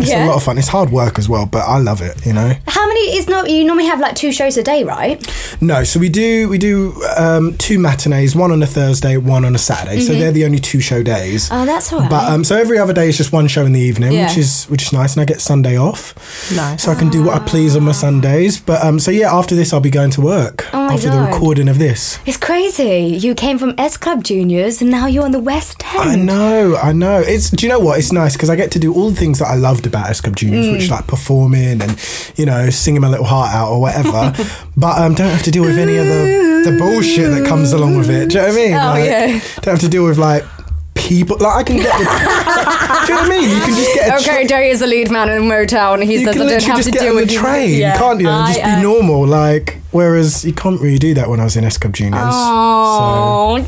It's 0.00 0.10
Yeah. 0.10 0.26
a 0.26 0.28
lot 0.28 0.36
of 0.36 0.42
fun. 0.42 0.58
It's 0.58 0.68
hard 0.68 0.90
work 0.90 1.18
as 1.18 1.28
well, 1.28 1.46
but 1.46 1.60
I 1.66 1.78
love 1.78 2.00
it. 2.00 2.24
You 2.26 2.32
know. 2.32 2.52
How 2.66 2.86
many 2.86 3.16
is 3.16 3.28
not? 3.28 3.48
You 3.50 3.64
normally 3.64 3.86
have 3.86 4.00
like 4.00 4.14
two 4.14 4.32
shows 4.32 4.56
a 4.56 4.62
day, 4.62 4.84
right? 4.84 5.20
No, 5.60 5.84
so 5.84 6.00
we 6.00 6.08
do 6.08 6.48
we 6.48 6.58
do 6.58 6.94
um, 7.16 7.56
two 7.58 7.78
matinees, 7.78 8.34
one 8.34 8.50
on 8.52 8.62
a 8.62 8.66
Thursday, 8.66 9.16
one 9.16 9.44
on 9.44 9.54
a 9.54 9.58
Saturday. 9.58 10.00
So 10.00 10.12
they're 10.14 10.32
the 10.32 10.44
only 10.44 10.58
two 10.58 10.80
show 10.80 11.02
days. 11.02 11.48
Mm-hmm. 11.48 11.54
Oh, 11.62 11.66
that's 11.66 11.92
all 11.92 12.00
right. 12.00 12.10
But 12.10 12.30
um, 12.32 12.44
so 12.44 12.56
every 12.56 12.78
other 12.78 12.92
day 12.92 13.08
is 13.08 13.16
just 13.16 13.32
one 13.32 13.48
show 13.48 13.64
in 13.64 13.72
the 13.72 13.80
evening, 13.80 14.12
Yeah. 14.12 14.26
which 14.28 14.38
is 14.38 14.64
which 14.64 14.82
is 14.82 14.92
nice, 14.92 15.14
and 15.14 15.22
I 15.22 15.24
get 15.24 15.40
Sunday 15.40 15.76
off, 15.78 16.14
Nice. 16.54 16.82
so 16.82 16.90
I 16.92 16.94
can 16.94 17.08
do 17.10 17.22
what 17.24 17.34
I 17.40 17.44
please 17.44 17.76
on 17.76 17.84
my 17.84 17.92
Sundays. 17.92 18.58
But 18.60 18.84
um, 18.84 18.98
so 18.98 19.10
yeah, 19.10 19.32
after 19.34 19.54
this, 19.54 19.72
I'll 19.72 19.80
be 19.80 19.90
going 19.90 20.10
to 20.12 20.20
work 20.20 20.66
Oh 20.72 20.86
my 20.86 20.94
after 20.94 21.10
the 21.10 21.18
recording 21.20 21.68
of 21.68 21.78
this. 21.78 22.18
It's 22.26 22.36
crazy. 22.36 23.18
You 23.20 23.34
came 23.34 23.58
from 23.58 23.74
S 23.78 23.96
Club 23.96 24.24
Juniors 24.24 24.80
and 24.82 24.90
now 24.90 25.06
you're 25.06 25.24
on 25.24 25.32
the 25.32 25.40
West 25.40 25.82
End. 25.94 26.10
I 26.10 26.16
know, 26.16 26.76
I 26.82 26.92
know. 26.92 27.18
It's 27.20 27.50
do 27.50 27.66
you 27.66 27.72
know 27.72 27.78
what? 27.80 27.98
It's 27.98 28.12
nice 28.12 28.34
because 28.34 28.50
I 28.50 28.56
get 28.56 28.70
to 28.72 28.78
do 28.78 28.92
all 28.94 29.10
the 29.10 29.16
things 29.16 29.38
that 29.40 29.48
I 29.48 29.54
loved 29.56 29.89
about 29.90 30.14
Club 30.22 30.36
Juniors, 30.36 30.66
Mm. 30.66 30.72
which 30.72 30.90
like 30.90 31.06
performing 31.06 31.82
and 31.82 31.96
you 32.36 32.46
know 32.46 32.70
singing 32.70 33.00
my 33.02 33.08
little 33.08 33.26
heart 33.26 33.52
out 33.54 33.70
or 33.70 33.80
whatever. 33.80 34.32
but 34.76 34.98
um, 34.98 35.14
don't 35.14 35.30
have 35.30 35.42
to 35.42 35.50
deal 35.50 35.62
with 35.64 35.78
any 35.78 35.96
of 35.96 36.06
the 36.06 36.70
the 36.70 36.76
bullshit 36.78 37.30
that 37.30 37.46
comes 37.46 37.72
along 37.72 37.96
with 37.96 38.10
it. 38.10 38.30
Do 38.30 38.38
you 38.38 38.42
know 38.42 38.48
what 38.48 38.58
I 38.58 38.62
mean? 38.64 38.72
Oh, 38.74 38.76
like, 38.96 39.04
yeah. 39.04 39.26
Don't 39.62 39.74
have 39.74 39.80
to 39.80 39.88
deal 39.88 40.04
with 40.04 40.18
like 40.18 40.44
people. 40.94 41.36
Like 41.40 41.56
I 41.56 41.62
can 41.62 41.76
get. 41.78 41.92
The, 41.98 42.04
do 43.06 43.12
you 43.12 43.18
know 43.18 43.22
what 43.22 43.32
I 43.32 43.40
mean? 43.40 43.50
You 43.50 43.60
can 43.60 43.74
just 43.74 43.94
get 43.94 44.08
a 44.10 44.16
Okay, 44.16 44.40
tra- 44.42 44.48
Jerry 44.48 44.68
is 44.70 44.80
the 44.80 44.86
lead 44.86 45.10
man 45.10 45.28
in 45.30 45.42
Motown. 45.42 46.04
He 46.04 46.14
you 46.14 46.24
says 46.24 46.36
I 46.36 46.38
don't 46.38 46.50
have 46.62 46.76
just 46.76 46.84
to 46.84 46.90
get 46.92 47.00
deal 47.00 47.10
on 47.10 47.16
the 47.16 47.22
with 47.22 47.32
you." 47.32 47.38
train, 47.40 47.78
Yeah. 47.78 47.96
can't 47.98 48.20
you? 48.20 48.28
And 48.28 48.46
just 48.54 48.64
I, 48.64 48.76
be 48.76 48.82
normal. 48.82 49.26
Like 49.26 49.78
whereas 49.92 50.44
you 50.44 50.52
can't 50.52 50.80
really 50.80 50.98
do 50.98 51.14
that 51.14 51.28
when 51.28 51.40
I 51.40 51.44
was 51.44 51.56
in 51.56 51.64
S 51.64 51.78
Club 51.78 51.94
Juniors. 51.94 52.20
Oh, 52.24 53.56
so 53.58 53.64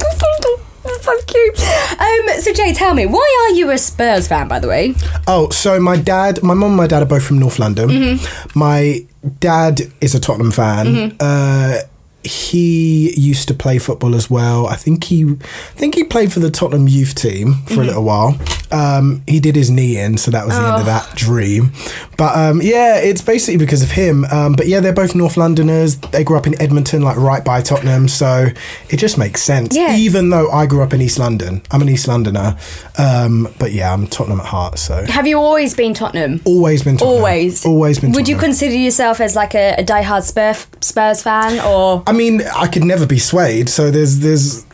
cute. 1.27 1.61
Um, 2.01 2.41
so 2.41 2.53
Jay, 2.53 2.73
tell 2.73 2.95
me, 2.95 3.07
why 3.07 3.49
are 3.51 3.55
you 3.55 3.71
a 3.71 3.79
Spurs 3.79 4.29
fan, 4.29 4.49
by 4.49 4.59
the 4.59 4.69
way? 4.69 4.95
Oh, 5.27 5.49
so 5.51 5.79
my 5.81 5.97
dad, 5.97 6.43
my 6.43 6.55
mum 6.55 6.71
and 6.71 6.77
my 6.77 6.87
dad 6.87 7.03
are 7.03 7.07
both 7.07 7.25
from 7.25 7.39
North 7.39 7.59
London. 7.59 7.89
Mm-hmm. 7.89 8.59
My 8.59 9.05
dad 9.41 9.83
is 10.01 10.15
a 10.15 10.21
Tottenham 10.21 10.51
fan. 10.51 11.17
Uh, 11.21 11.79
he 12.25 13.13
used 13.19 13.49
to 13.49 13.55
play 13.55 13.79
football 13.79 14.15
as 14.15 14.31
well. 14.31 14.67
I 14.67 14.77
think 14.77 15.05
he, 15.05 15.25
I 15.25 15.35
think 15.77 15.95
he 15.95 16.05
played 16.05 16.33
for 16.33 16.41
the 16.41 16.51
Tottenham 16.51 16.89
youth 16.89 17.15
team 17.15 17.55
for 17.67 17.73
Mm-hmm. 17.73 17.81
a 17.81 17.85
little 17.85 18.05
while. 18.05 18.39
Um, 18.71 19.23
he 19.27 19.41
did 19.41 19.55
his 19.57 19.71
knee 19.71 19.99
in, 19.99 20.17
so 20.17 20.31
that 20.31 20.47
was 20.47 20.55
the 20.55 20.63
end 20.63 20.73
Oh. 20.77 20.81
of 20.81 20.87
that 20.87 21.15
dream. 21.17 21.73
But 22.17 22.37
um, 22.37 22.63
yeah, 22.63 22.99
it's 22.99 23.21
basically 23.21 23.59
because 23.59 23.83
of 23.83 23.91
him. 23.91 24.25
Um, 24.27 24.53
but 24.55 24.67
yeah, 24.67 24.81
they're 24.81 24.93
both 24.93 25.15
North 25.15 25.37
Londoners. 25.37 25.97
They 25.97 26.23
grew 26.25 26.37
up 26.39 26.47
in 26.47 26.61
Edmonton, 26.61 27.03
like 27.03 27.17
right 27.17 27.45
by 27.45 27.61
Tottenham, 27.63 28.09
so 28.09 28.47
it 28.89 28.97
just 28.99 29.19
makes 29.19 29.43
sense. 29.43 29.75
Yeah. 29.77 29.97
Even 29.97 30.31
though 30.31 30.51
I 30.51 30.67
grew 30.67 30.83
up 30.83 30.93
in 30.95 31.01
East 31.03 31.19
London, 31.19 31.63
I'm 31.71 31.83
an 31.83 31.89
East 31.89 32.07
Londoner. 32.09 32.57
Um, 32.99 33.49
but 33.59 33.73
yeah, 33.73 33.93
I'm 33.93 34.07
Tottenham 34.07 34.41
at 34.41 34.47
heart. 34.47 34.79
So 34.79 35.05
Have 35.07 35.27
you 35.27 35.39
always 35.39 35.75
been 35.75 35.95
Tottenham? 35.95 36.41
always 36.45 36.83
been 36.83 36.97
Tottenham. 36.97 37.17
Always. 37.19 37.67
always 37.67 37.99
been. 37.99 38.11
Tottenham. 38.13 38.21
Would 38.23 38.29
you 38.29 38.37
consider 38.37 38.75
yourself 38.75 39.21
as 39.21 39.35
like 39.37 39.55
a, 39.55 39.75
a 39.79 39.85
diehard 39.85 40.23
Spurs 40.23 40.67
Spurs 40.81 41.23
fan, 41.23 41.59
or 41.67 42.03
I 42.07 42.12
mean, 42.13 42.43
I 42.55 42.67
could 42.69 42.85
never 42.85 43.07
be 43.07 43.19
swayed. 43.19 43.69
So 43.69 43.91
there's 43.91 44.19
there's 44.21 44.65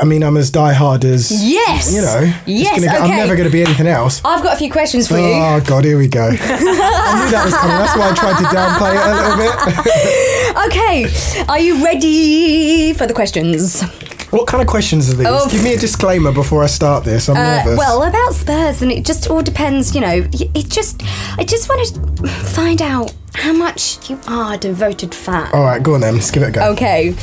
I 0.00 0.04
mean, 0.04 0.22
I'm 0.22 0.36
as 0.38 0.50
diehard 0.50 1.04
as 1.04 1.30
Yes. 1.30 1.92
You 1.94 2.00
know, 2.00 2.32
Yes, 2.46 2.76
gonna 2.76 2.86
get- 2.92 3.00
I'm 3.02 3.10
never 3.10 3.36
going 3.36 3.46
to 3.48 3.52
be 3.52 3.62
anything 3.62 3.86
else. 3.86 4.22
I've 4.24 4.42
got 4.42 4.54
a 4.54 4.56
few 4.56 4.70
questions 4.72 5.06
for 5.06 5.18
you. 5.18 5.34
Oh 5.34 5.60
God, 5.66 5.84
here 5.84 5.98
we 5.98 6.08
go. 6.08 6.28
I 6.28 6.32
knew 6.32 7.30
that 7.30 7.42
was 7.44 7.54
coming. 7.54 7.76
That's 7.76 7.96
why 7.96 8.10
I 8.10 8.14
tried 8.14 8.38
to 8.38 8.44
downplay 8.56 8.94
it 8.96 9.04
a 9.06 9.14
little 9.20 9.36
bit. 9.36 10.26
Okay, 10.66 11.06
are 11.48 11.60
you 11.60 11.82
ready 11.84 12.92
for 12.92 13.06
the 13.06 13.14
questions? 13.14 13.82
What 14.30 14.46
kind 14.46 14.60
of 14.62 14.68
questions 14.68 15.10
are 15.12 15.16
these? 15.16 15.26
Oh. 15.28 15.48
Give 15.50 15.62
me 15.62 15.74
a 15.74 15.78
disclaimer 15.78 16.32
before 16.32 16.62
I 16.62 16.66
start 16.66 17.04
this. 17.04 17.28
I'm 17.28 17.36
Uh, 17.36 17.56
nervous. 17.64 17.78
well, 17.78 18.02
about 18.02 18.34
Spurs, 18.34 18.82
and 18.82 18.90
it 18.92 19.04
just 19.04 19.28
all 19.28 19.42
depends. 19.42 19.94
You 19.94 20.00
know, 20.00 20.26
it 20.32 20.68
just, 20.68 21.02
I 21.38 21.44
just 21.44 21.68
want 21.68 21.86
to 22.22 22.28
find 22.28 22.80
out 22.82 23.12
how 23.34 23.52
much 23.52 24.10
you 24.10 24.18
are 24.26 24.54
a 24.54 24.58
devoted 24.58 25.14
fan. 25.14 25.48
all 25.52 25.62
right, 25.64 25.82
go 25.82 25.94
on 25.94 26.00
then. 26.00 26.14
Let's 26.14 26.30
give 26.30 26.42
it 26.42 26.48
a 26.48 26.52
go. 26.52 26.70
Okay, 26.72 27.14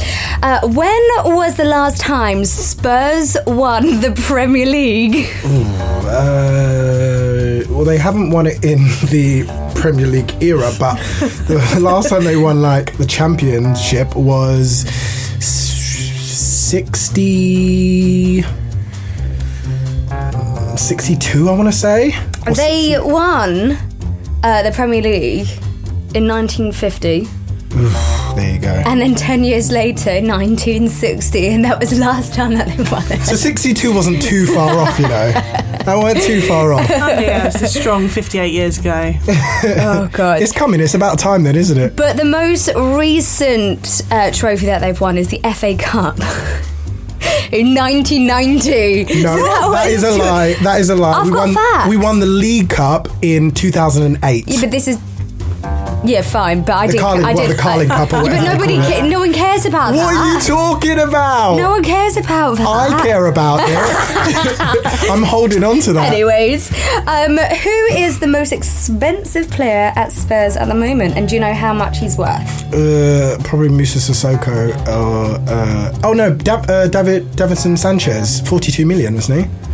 uh, 0.42 0.66
when 0.68 1.02
was 1.36 1.56
the 1.58 1.66
last 1.66 2.00
time 2.02 2.44
Spurs 2.46 3.36
won 3.46 4.00
the 4.02 4.12
Premier 4.28 4.66
League? 4.66 5.28
Uh, 6.06 7.64
well, 7.70 7.84
they 7.86 7.98
haven't 7.98 8.32
won 8.32 8.48
it 8.48 8.64
in 8.66 8.80
the 9.12 9.46
Premier 9.76 10.08
League 10.08 10.32
era, 10.42 10.72
but 10.80 10.96
the 11.48 11.78
last 11.82 12.10
time 12.10 12.24
they 12.24 12.38
won 12.38 12.62
like 12.62 12.98
the 12.98 13.06
championship 13.06 14.16
was 14.16 14.86
s- 16.68 16.72
sixty. 16.72 18.44
62, 20.78 21.50
I 21.50 21.52
want 21.54 21.68
to 21.68 21.72
say. 21.72 22.14
They 22.54 22.98
won 23.00 23.72
uh, 24.44 24.64
the 24.64 24.72
Premier 24.74 25.02
League 25.02 25.48
in 26.14 26.28
1950, 26.28 27.22
There 28.38 28.54
you 28.54 28.60
go. 28.60 28.70
and 28.70 29.02
then 29.02 29.16
10 29.16 29.44
years 29.44 29.72
later, 29.72 30.12
1960, 30.12 31.48
and 31.48 31.66
that 31.66 31.80
was 31.80 31.90
the 31.90 31.98
last 31.98 32.34
time 32.34 32.54
that 32.54 32.68
they 32.68 32.84
won 32.92 33.04
it. 33.12 33.22
So 33.26 33.36
62 33.36 33.94
wasn't 33.94 34.22
too 34.22 34.46
far 34.48 34.78
off, 34.80 34.98
you 35.00 35.08
know. 35.08 35.32
That 35.32 35.98
weren't 35.98 36.22
too 36.22 36.42
far 36.42 36.74
off. 36.74 36.88
Oh, 36.90 36.96
yeah, 36.96 37.48
it's 37.48 37.62
a 37.62 37.68
strong 37.68 38.08
58 38.08 38.52
years 38.54 38.78
ago. 38.80 39.14
Oh, 39.80 40.08
God. 40.12 40.42
It's 40.42 40.52
coming. 40.52 40.80
It's 40.82 40.94
about 40.94 41.18
time 41.20 41.44
then, 41.44 41.56
isn't 41.56 41.78
it? 41.78 41.96
But 41.96 42.16
the 42.18 42.26
most 42.26 42.70
recent 42.76 44.02
uh, 44.12 44.32
trophy 44.32 44.68
that 44.68 44.80
they've 44.80 45.00
won 45.00 45.18
is 45.18 45.30
the 45.30 45.40
FA 45.54 45.76
Cup. 45.76 46.18
In 47.52 47.74
1990. 47.74 49.22
No, 49.24 49.36
So 49.38 49.44
that 49.44 49.68
was 49.70 49.88
is 49.92 50.04
a 50.04 50.12
lie. 50.18 50.54
That 50.64 50.80
is 50.82 50.90
a 50.90 50.96
lie. 50.96 51.14
I've 51.14 51.26
we 51.26 51.32
got 51.32 51.46
won. 51.48 51.54
facts. 51.56 51.90
We 51.90 51.98
won 51.98 52.20
the 52.20 52.26
League 52.26 52.70
Cup 52.70 53.08
in 53.22 53.52
2008. 53.52 54.44
Yeah, 54.48 54.62
but 54.62 54.72
this 54.72 54.88
is. 54.88 55.00
Yeah, 56.06 56.22
fine, 56.22 56.62
but 56.64 56.76
I 56.76 56.88
the 56.88 56.94
did. 56.94 57.02
Carling, 57.02 57.26
I 57.26 57.34
well, 57.34 57.48
did. 57.48 57.58
the 57.58 57.62
Carling 57.62 57.88
Cup 57.90 58.14
or 58.14 58.22
whatever 58.24 58.46
but 58.46 58.54
nobody, 58.54 58.76
ca- 58.78 59.08
no 59.08 59.20
one 59.20 59.34
cares 59.34 59.66
about 59.66 59.94
that. 59.94 59.98
What 59.98 60.14
that. 60.14 60.20
are 60.20 60.34
you 60.34 60.40
talking 60.40 61.00
about? 61.00 61.56
No 61.58 61.72
one 61.72 61.84
cares 61.84 62.18
about 62.18 62.58
that. 62.58 62.68
I 62.68 63.02
care 63.04 63.26
about 63.26 63.60
it. 63.64 65.10
I'm 65.12 65.24
holding 65.24 65.64
on 65.64 65.80
to 65.82 65.94
that. 65.94 66.14
Anyways, 66.14 66.72
um, 67.08 67.38
who 67.38 67.86
is 67.98 68.20
the 68.20 68.28
most 68.28 68.52
expensive 68.52 69.50
player 69.50 69.92
at 69.96 70.12
Spurs 70.12 70.56
at 70.56 70.68
the 70.68 70.76
moment? 70.76 71.16
And 71.18 71.28
do 71.28 71.36
you 71.36 71.42
know 71.42 71.54
how 71.54 71.74
much 71.74 71.98
he's 72.00 72.18
worth? 72.18 72.74
Uh, 72.74 73.38
probably 73.44 73.70
Moussa 73.70 74.00
Sissoko. 74.00 74.70
Or, 74.88 75.40
uh, 75.50 76.00
oh 76.04 76.14
no, 76.14 76.34
Dav- 76.34 76.70
uh, 76.70 76.88
David 76.88 77.26
Davinson 77.32 77.78
Sanchez, 77.78 78.42
42 78.48 78.86
million, 78.86 79.16
wasn't 79.16 79.46
he? 79.46 79.67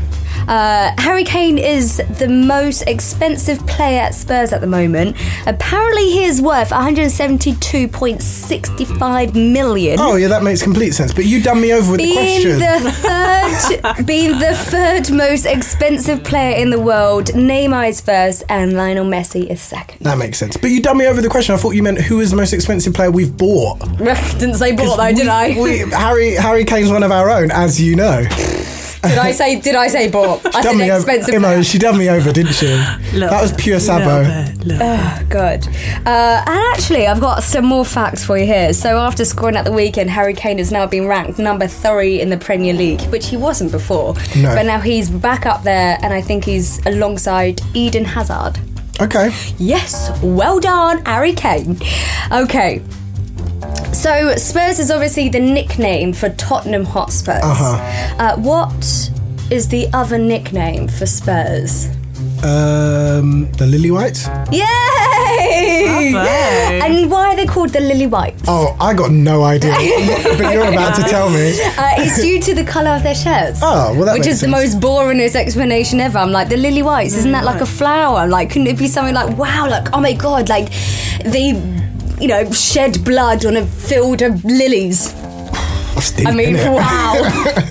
Uh, 0.48 0.92
Harry 0.98 1.24
Kane 1.24 1.58
is 1.58 1.98
the 2.20 2.28
most 2.28 2.82
expensive 2.84 3.66
player 3.66 4.02
at 4.02 4.14
Spurs 4.14 4.52
at 4.54 4.62
the 4.62 4.68
moment. 4.68 5.16
Apparently, 5.46 6.10
he 6.12 6.24
is 6.26 6.42
worth 6.42 6.70
172.65 6.70 9.36
million. 9.54 9.98
Oh 10.00 10.16
yeah, 10.16 10.28
that 10.28 10.44
makes 10.44 10.62
complete 10.62 10.92
sense. 10.92 11.14
But 11.14 11.26
you 11.26 11.42
done 11.42 11.62
me 11.62 11.74
over 11.74 11.92
with 11.92 12.00
the 12.00 12.06
being 12.06 12.42
question. 12.42 12.60
the 12.60 12.92
third, 12.92 14.06
being 14.14 14.40
the 14.40 14.54
third 14.56 15.10
most 15.12 15.46
expensive 15.46 16.24
player 16.24 16.56
in 16.58 16.70
the 16.70 16.80
world, 16.80 17.28
Neymar 17.28 17.90
is 17.90 18.02
first, 18.02 18.44
and 18.50 18.74
Lionel 18.74 19.06
Messi 19.06 19.50
is 19.50 19.62
second. 19.62 20.00
that 20.02 20.18
makes 20.18 20.38
sense. 20.38 20.58
But 20.58 20.72
you 20.72 20.82
done 20.82 20.98
me 20.98 21.08
over 21.08 21.22
the 21.22 21.30
question. 21.30 21.56
I 21.56 21.58
thought 21.58 21.72
you 21.72 21.84
meant 21.84 22.00
who 22.00 22.20
is 22.20 22.32
the 22.32 22.38
most 22.38 22.54
expensive 22.54 22.94
player 22.94 23.12
we've 23.12 23.36
bought. 23.38 23.80
Didn't 23.98 24.56
say 24.56 24.74
bought 24.76 24.98
though, 24.98 25.14
did 25.14 25.28
I? 25.28 25.50
We, 25.60 25.80
Harry 25.90 26.32
Harry 26.36 26.66
Kane's 26.66 26.92
one 26.92 27.04
of 27.04 27.12
our 27.12 27.30
own, 27.30 27.52
as 27.52 27.80
you 27.82 27.96
know. 27.96 28.24
did 29.04 29.18
I 29.18 29.32
say? 29.40 29.60
Did 29.60 29.76
I 29.76 29.88
say 29.88 30.10
bought? 30.10 30.46
I 30.48 30.62
Done 30.62 30.64
said 30.64 30.76
me 30.78 30.92
over. 30.92 30.96
expensive. 31.12 31.34
Imo, 31.36 31.62
she 31.62 31.78
done 31.78 31.98
me 31.98 32.10
over, 32.10 32.32
didn't 32.32 32.54
she? 32.54 32.68
that 32.68 33.42
was 33.42 33.54
pure 33.54 33.80
Sabo. 33.80 34.24
Oh, 34.66 35.22
good. 35.30 35.68
Uh, 36.06 36.44
and 36.48 36.60
actually, 36.74 37.06
I've 37.08 37.20
got 37.20 37.44
some 37.44 37.66
more 37.66 37.86
facts 37.86 38.24
for 38.26 38.38
you 38.38 38.46
here. 38.46 38.74
So, 38.74 38.98
after 38.98 39.26
scoring 39.26 39.56
at 39.56 39.66
the 39.66 39.72
weekend, 39.72 40.10
Harry 40.10 40.34
Kane 40.34 40.58
has 40.58 40.72
now 40.72 40.86
been 40.88 41.06
ranked 41.08 41.38
number 41.40 41.68
three 41.68 42.22
in 42.22 42.30
the 42.30 42.38
Premier 42.38 42.74
League, 42.74 43.02
which 43.12 43.28
he 43.28 43.38
wasn't 43.38 43.72
before. 43.72 44.14
No. 44.36 44.56
But 44.56 44.64
now 44.64 44.80
he's 44.80 45.10
back 45.10 45.46
up 45.46 45.64
there, 45.64 45.98
and 46.02 46.14
I 46.14 46.22
think 46.22 46.46
he's 46.46 46.84
alongside 46.86 47.62
Eden 47.74 48.06
Hazard. 48.06 48.60
Okay. 49.02 49.32
Yes, 49.58 50.12
well 50.22 50.60
done, 50.60 51.04
Harry 51.06 51.34
Kane. 51.34 51.78
Okay. 52.32 52.82
So 53.94 54.36
Spurs 54.36 54.80
is 54.80 54.90
obviously 54.92 55.30
the 55.30 55.40
nickname 55.40 56.14
for 56.14 56.30
Tottenham 56.30 56.84
Hotspurs. 56.84 57.44
Uh-huh. 57.44 58.16
Uh, 58.20 58.36
what 58.38 59.12
is 59.52 59.68
the 59.70 59.88
other 59.94 60.18
nickname 60.18 60.88
for 60.88 61.06
Spurs? 61.06 61.88
Um, 62.44 63.50
the 63.54 63.66
Lily 63.66 63.92
Whites. 63.92 64.28
Yay! 64.52 66.14
And 66.84 67.10
why 67.10 67.30
are 67.30 67.36
they 67.36 67.46
called 67.46 67.70
the 67.70 67.80
Lily 67.80 68.08
Whites? 68.08 68.44
Oh, 68.48 68.76
I 68.82 68.94
got 68.94 69.12
no 69.12 69.44
idea. 69.44 69.72
but 70.38 70.52
you're 70.52 70.68
about 70.68 70.96
to 70.96 71.04
tell 71.04 71.30
me. 71.30 71.52
Uh, 71.62 72.02
it's 72.04 72.22
due 72.22 72.42
to 72.42 72.54
the 72.54 72.66
colour 72.66 72.90
of 72.90 73.04
their 73.04 73.16
shirts. 73.16 73.62
Oh, 73.64 73.94
well, 73.96 74.06
that 74.06 74.14
Which 74.14 74.26
makes 74.26 74.36
is 74.36 74.42
the 74.42 74.50
most 74.50 74.80
boringest 74.82 75.36
explanation 75.36 76.02
ever. 76.02 76.18
I'm 76.18 76.32
like, 76.32 76.50
the 76.50 76.58
lily 76.58 76.82
whites, 76.84 77.16
isn't 77.16 77.32
that 77.32 77.46
like 77.46 77.62
a 77.62 77.66
flower? 77.66 78.28
Like, 78.28 78.50
couldn't 78.50 78.68
it 78.68 78.78
be 78.78 78.88
something 78.88 79.16
like, 79.16 79.38
wow, 79.38 79.68
like, 79.70 79.88
oh 79.94 80.02
my 80.02 80.14
god, 80.14 80.50
like, 80.50 80.70
they, 81.24 81.54
you 82.20 82.28
know, 82.28 82.50
shed 82.52 83.04
blood 83.04 83.46
on 83.46 83.58
a 83.58 83.66
field 83.66 84.22
of 84.22 84.44
lilies. 84.46 85.14
That's 85.96 86.12
deep, 86.12 86.28
I 86.28 86.32
mean, 86.32 86.56
innit? 86.56 86.76
wow. 86.76 87.70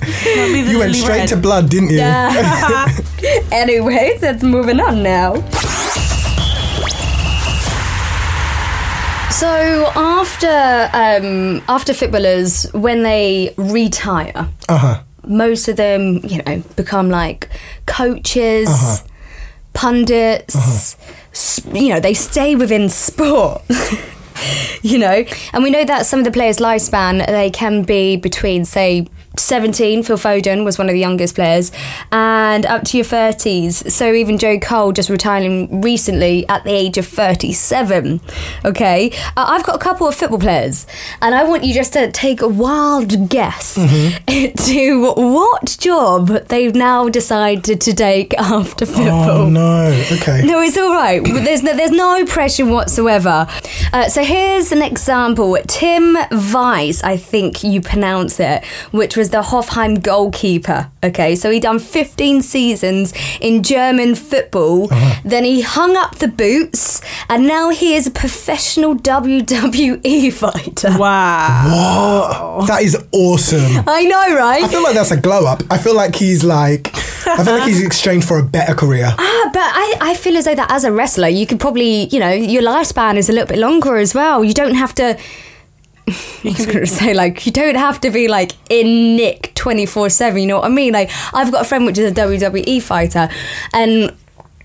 You 0.72 0.78
went 0.78 0.94
straight 0.94 1.28
to 1.30 1.36
blood, 1.36 1.68
didn't 1.68 1.90
you? 1.90 1.98
Yeah. 1.98 2.86
Anyways, 3.52 4.22
let's 4.22 4.42
moving 4.42 4.80
on 4.80 5.02
now. 5.02 5.34
So 9.30 9.90
after 9.96 10.90
um, 10.92 11.62
after 11.68 11.92
footballers, 11.94 12.64
when 12.72 13.02
they 13.02 13.52
retire, 13.56 14.48
Uh 14.68 14.76
huh. 14.78 15.00
most 15.26 15.66
of 15.68 15.76
them, 15.76 16.20
you 16.22 16.40
know, 16.42 16.62
become 16.76 17.10
like 17.10 17.48
coaches, 17.86 18.68
Uh-huh. 18.68 18.96
pundits. 19.72 20.54
s- 21.32 21.60
You 21.72 21.88
know, 21.94 22.00
they 22.00 22.14
stay 22.14 22.54
within 22.54 22.88
sport. 22.88 23.62
you 24.82 24.98
know, 24.98 25.24
and 25.52 25.62
we 25.62 25.70
know 25.70 25.84
that 25.84 26.06
some 26.06 26.18
of 26.20 26.24
the 26.24 26.30
players' 26.30 26.58
lifespan 26.58 27.26
they 27.26 27.50
can 27.50 27.82
be 27.82 28.16
between, 28.16 28.64
say. 28.64 29.06
17, 29.36 30.02
Phil 30.02 30.16
Foden 30.16 30.64
was 30.64 30.78
one 30.78 30.88
of 30.88 30.92
the 30.92 31.00
youngest 31.00 31.34
players, 31.34 31.72
and 32.10 32.66
up 32.66 32.84
to 32.84 32.96
your 32.98 33.06
30s. 33.06 33.90
So, 33.90 34.12
even 34.12 34.38
Joe 34.38 34.58
Cole 34.58 34.92
just 34.92 35.08
retiring 35.08 35.80
recently 35.80 36.46
at 36.48 36.64
the 36.64 36.70
age 36.70 36.98
of 36.98 37.06
37. 37.06 38.20
Okay, 38.64 39.10
uh, 39.36 39.44
I've 39.48 39.64
got 39.64 39.76
a 39.76 39.78
couple 39.78 40.06
of 40.06 40.14
football 40.14 40.38
players, 40.38 40.86
and 41.20 41.34
I 41.34 41.44
want 41.44 41.64
you 41.64 41.74
just 41.74 41.92
to 41.94 42.10
take 42.10 42.40
a 42.42 42.48
wild 42.48 43.28
guess 43.28 43.74
to 44.26 45.12
what 45.14 45.76
job 45.78 46.28
they've 46.48 46.74
now 46.74 47.08
decided 47.08 47.80
to 47.80 47.94
take 47.94 48.34
after 48.38 48.86
football. 48.86 49.30
Oh 49.30 49.48
no. 49.48 49.86
Okay. 50.12 50.42
No, 50.44 50.60
it's 50.60 50.76
all 50.76 50.94
right. 50.94 51.22
There's 51.22 51.62
no, 51.62 51.74
there's 51.74 51.90
no 51.90 52.24
pressure 52.26 52.66
whatsoever. 52.66 53.46
Uh, 53.92 54.08
so 54.08 54.22
here's 54.22 54.72
an 54.72 54.82
example. 54.82 55.56
Tim 55.66 56.16
Wiese, 56.30 57.02
I 57.02 57.16
think 57.16 57.64
you 57.64 57.80
pronounce 57.80 58.38
it, 58.40 58.64
which 58.90 59.16
was 59.16 59.21
the 59.30 59.42
Hoffenheim 59.42 60.02
goalkeeper. 60.02 60.90
Okay, 61.04 61.34
so 61.34 61.50
he 61.50 61.58
done 61.60 61.78
15 61.78 62.42
seasons 62.42 63.12
in 63.40 63.62
German 63.62 64.14
football. 64.14 64.88
Then 65.24 65.44
he 65.44 65.60
hung 65.62 65.96
up 65.96 66.16
the 66.18 66.28
boots, 66.28 67.00
and 67.28 67.46
now 67.46 67.70
he 67.70 67.94
is 67.94 68.06
a 68.06 68.10
professional 68.10 68.94
WWE 68.94 70.32
fighter. 70.32 70.96
Wow. 70.98 72.56
What? 72.58 72.66
That 72.68 72.82
is 72.82 72.96
awesome. 73.12 73.84
I 73.86 74.04
know, 74.04 74.36
right? 74.36 74.62
I 74.62 74.68
feel 74.68 74.82
like 74.82 74.94
that's 74.94 75.10
a 75.10 75.16
glow 75.20 75.46
up. 75.46 75.62
I 75.70 75.78
feel 75.78 75.94
like 75.94 76.14
he's 76.14 76.44
like. 76.44 76.90
I 77.26 77.44
feel 77.44 77.54
like 77.54 77.68
he's 77.68 77.82
exchanged 77.84 78.26
for 78.26 78.38
a 78.38 78.42
better 78.42 78.74
career. 78.74 79.06
Ah, 79.16 79.50
but 79.52 79.62
I, 79.62 79.96
I 80.00 80.14
feel 80.14 80.36
as 80.36 80.44
though 80.44 80.54
that 80.54 80.70
as 80.70 80.84
a 80.84 80.92
wrestler, 80.92 81.28
you 81.28 81.46
could 81.46 81.60
probably, 81.60 82.06
you 82.06 82.18
know, 82.18 82.32
your 82.32 82.62
lifespan 82.62 83.16
is 83.16 83.28
a 83.28 83.32
little 83.32 83.46
bit 83.48 83.58
longer 83.58 83.96
as 83.96 84.14
well. 84.14 84.44
You 84.44 84.54
don't 84.54 84.74
have 84.74 84.94
to. 84.96 85.18
I 86.08 86.40
was 86.44 86.66
going 86.66 86.80
to 86.80 86.86
say, 86.86 87.14
like, 87.14 87.46
you 87.46 87.52
don't 87.52 87.76
have 87.76 88.00
to 88.00 88.10
be 88.10 88.28
like 88.28 88.52
in 88.70 89.16
Nick 89.16 89.52
24 89.54 90.10
7, 90.10 90.40
you 90.40 90.46
know 90.46 90.58
what 90.58 90.66
I 90.66 90.68
mean? 90.68 90.92
Like, 90.92 91.10
I've 91.32 91.52
got 91.52 91.62
a 91.62 91.64
friend 91.64 91.86
which 91.86 91.98
is 91.98 92.10
a 92.10 92.14
WWE 92.14 92.82
fighter, 92.82 93.28
and. 93.72 94.14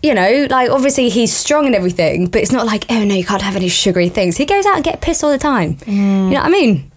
You 0.03 0.13
know, 0.13 0.46
like 0.51 0.70
obviously 0.70 1.10
he's 1.10 1.34
strong 1.36 1.65
and 1.65 1.74
everything, 1.74 2.27
but 2.27 2.39
it's 2.39 2.51
not 2.51 2.67
like, 2.67 2.86
oh 2.91 3.03
no, 3.03 3.15
you 3.15 3.25
can't 3.25 3.41
have 3.41 3.56
any 3.56 3.67
sugary 3.67 4.10
things. 4.10 4.38
He 4.38 4.46
goes 4.46 4.63
out 4.67 4.75
and 4.75 4.84
get 4.84 5.01
pissed 5.01 5.24
all 5.24 5.32
the 5.32 5.39
time. 5.39 5.77
You 5.88 6.29
know 6.36 6.36
what 6.36 6.46
I 6.46 6.50
mean? 6.50 6.91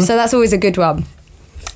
So 0.00 0.16
that's 0.16 0.34
always 0.34 0.52
a 0.52 0.58
good 0.58 0.76
one. 0.76 1.04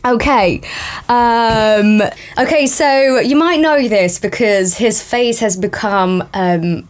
Okay. 0.04 0.61
Um, 1.09 2.02
okay, 2.37 2.66
so 2.66 3.18
you 3.21 3.37
might 3.37 3.61
know 3.61 3.88
this 3.88 4.18
because 4.18 4.75
his 4.75 5.02
face 5.02 5.38
has 5.38 5.56
become 5.56 6.28
um, 6.35 6.88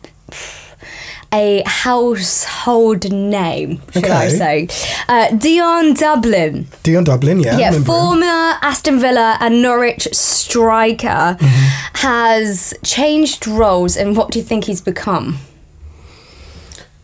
a 1.35 1.62
household 1.67 3.11
name, 3.12 3.81
should 3.93 4.07
I 4.07 4.29
say. 4.29 4.69
Uh, 5.09 5.35
Dion 5.37 5.95
Dublin. 5.95 6.67
Dion 6.83 7.05
Dublin, 7.05 7.41
yeah. 7.41 7.59
Yeah, 7.59 7.67
remember 7.67 7.79
him. 7.79 7.85
former 7.85 8.59
Aston 8.62 9.00
Villa 9.00 9.37
and 9.41 9.61
Norwich 9.62 10.09
striker 10.12 11.37
Mm-hmm. 11.38 11.97
has 12.07 12.75
changed 12.85 13.47
roles, 13.49 13.97
and 13.97 14.17
what 14.17 14.31
do 14.31 14.38
you 14.38 14.45
think 14.45 14.64
he's 14.64 14.81
become? 14.81 15.38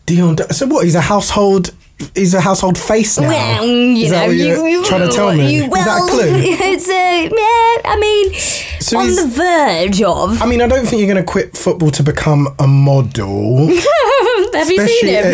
Dion. 0.05 0.37
So 0.51 0.65
what? 0.67 0.85
He's 0.85 0.95
a 0.95 1.01
household. 1.01 1.71
He's 2.15 2.33
a 2.33 2.41
household 2.41 2.77
face 2.77 3.19
now. 3.19 3.27
Well, 3.29 3.65
you 3.65 4.05
Is 4.05 4.11
that 4.11 4.27
know, 4.27 4.31
you, 4.33 4.65
you 4.67 4.85
trying 4.85 5.07
to 5.07 5.15
tell 5.15 5.33
me? 5.33 5.55
You, 5.55 5.69
well, 5.69 5.79
Is 5.81 5.85
that 5.85 6.01
a 6.01 6.07
clue? 6.11 6.31
It's 6.73 6.89
a 6.89 7.23
yeah. 7.23 7.91
I 7.91 7.97
mean, 7.99 8.33
So 8.79 8.99
on 8.99 9.07
the 9.15 9.27
verge 9.27 10.01
of. 10.01 10.41
I 10.41 10.45
mean, 10.45 10.61
I 10.61 10.67
don't 10.67 10.85
think 10.85 10.99
you're 10.99 11.11
going 11.11 11.23
to 11.23 11.29
quit 11.31 11.55
football 11.57 11.91
to 11.91 12.03
become 12.03 12.47
a 12.59 12.67
model. 12.67 13.67
Have 14.53 14.69
you 14.69 14.85
seen 14.87 15.07
him? 15.07 15.33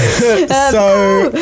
his 0.00 0.48
so, 0.70 1.32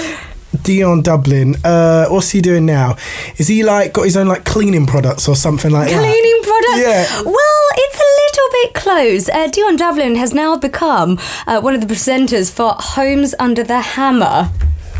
Dion 0.62 1.02
Dublin, 1.02 1.56
uh, 1.64 2.06
what's 2.08 2.30
he 2.30 2.40
doing 2.40 2.66
now? 2.66 2.96
Is 3.36 3.48
he 3.48 3.62
like 3.62 3.92
got 3.92 4.04
his 4.04 4.16
own 4.16 4.26
like 4.28 4.44
cleaning 4.44 4.86
products 4.86 5.28
or 5.28 5.36
something 5.36 5.70
like 5.70 5.90
that? 5.90 5.98
Cleaning 5.98 6.40
products? 6.42 6.78
Yeah. 6.78 7.22
Well, 7.22 7.62
it's 7.74 8.00
a 8.00 8.05
little 8.46 8.68
bit 8.68 8.74
close. 8.74 9.28
Uh, 9.28 9.46
Dion 9.48 9.76
Dublin 9.76 10.14
has 10.16 10.32
now 10.34 10.56
become 10.56 11.18
uh, 11.46 11.60
one 11.60 11.74
of 11.74 11.80
the 11.80 11.86
presenters 11.92 12.52
for 12.52 12.74
Homes 12.78 13.34
Under 13.38 13.62
the 13.62 13.80
Hammer. 13.80 14.50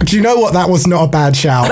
Do 0.04 0.16
you 0.16 0.22
know 0.22 0.36
what? 0.36 0.52
That 0.52 0.68
was 0.68 0.86
not 0.86 1.04
a 1.04 1.08
bad 1.08 1.36
shout. 1.36 1.64
Hey, 1.66 1.70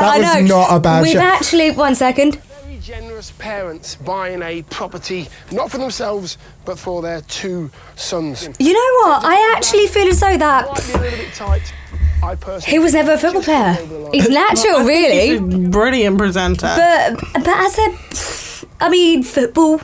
that 0.00 0.02
I 0.02 0.18
was 0.18 0.48
know. 0.48 0.56
not 0.58 0.76
a 0.76 0.80
bad 0.80 1.02
We've 1.02 1.12
shout. 1.12 1.22
actually 1.22 1.70
one 1.72 1.94
second. 1.94 2.36
Very 2.64 2.78
generous 2.78 3.30
parents 3.32 3.96
buying 3.96 4.42
a 4.42 4.62
property, 4.62 5.28
not 5.52 5.70
for 5.70 5.78
themselves, 5.78 6.38
but 6.64 6.78
for 6.78 7.02
their 7.02 7.20
two 7.22 7.70
sons. 7.94 8.48
You 8.58 8.72
know 8.72 9.08
what? 9.08 9.24
I 9.24 9.54
actually 9.56 9.86
feel 9.86 10.08
as 10.08 10.20
though 10.20 10.36
that 10.36 10.64
be 10.86 10.92
a 10.92 10.98
little 11.00 11.18
bit 11.18 11.34
tight. 11.34 11.72
I 12.20 12.36
he 12.66 12.80
was 12.80 12.94
never 12.94 13.12
a 13.12 13.18
football 13.18 13.42
player. 13.42 13.76
over 13.80 13.94
the 13.94 14.00
line. 14.00 14.12
He's 14.12 14.28
natural, 14.28 14.80
really. 14.80 15.28
He's 15.38 15.40
a 15.40 15.68
brilliant 15.68 16.18
presenter. 16.18 16.66
But 16.76 17.20
but 17.32 17.46
as 17.48 17.78
a, 17.78 18.66
I 18.80 18.88
mean, 18.88 19.22
football, 19.22 19.80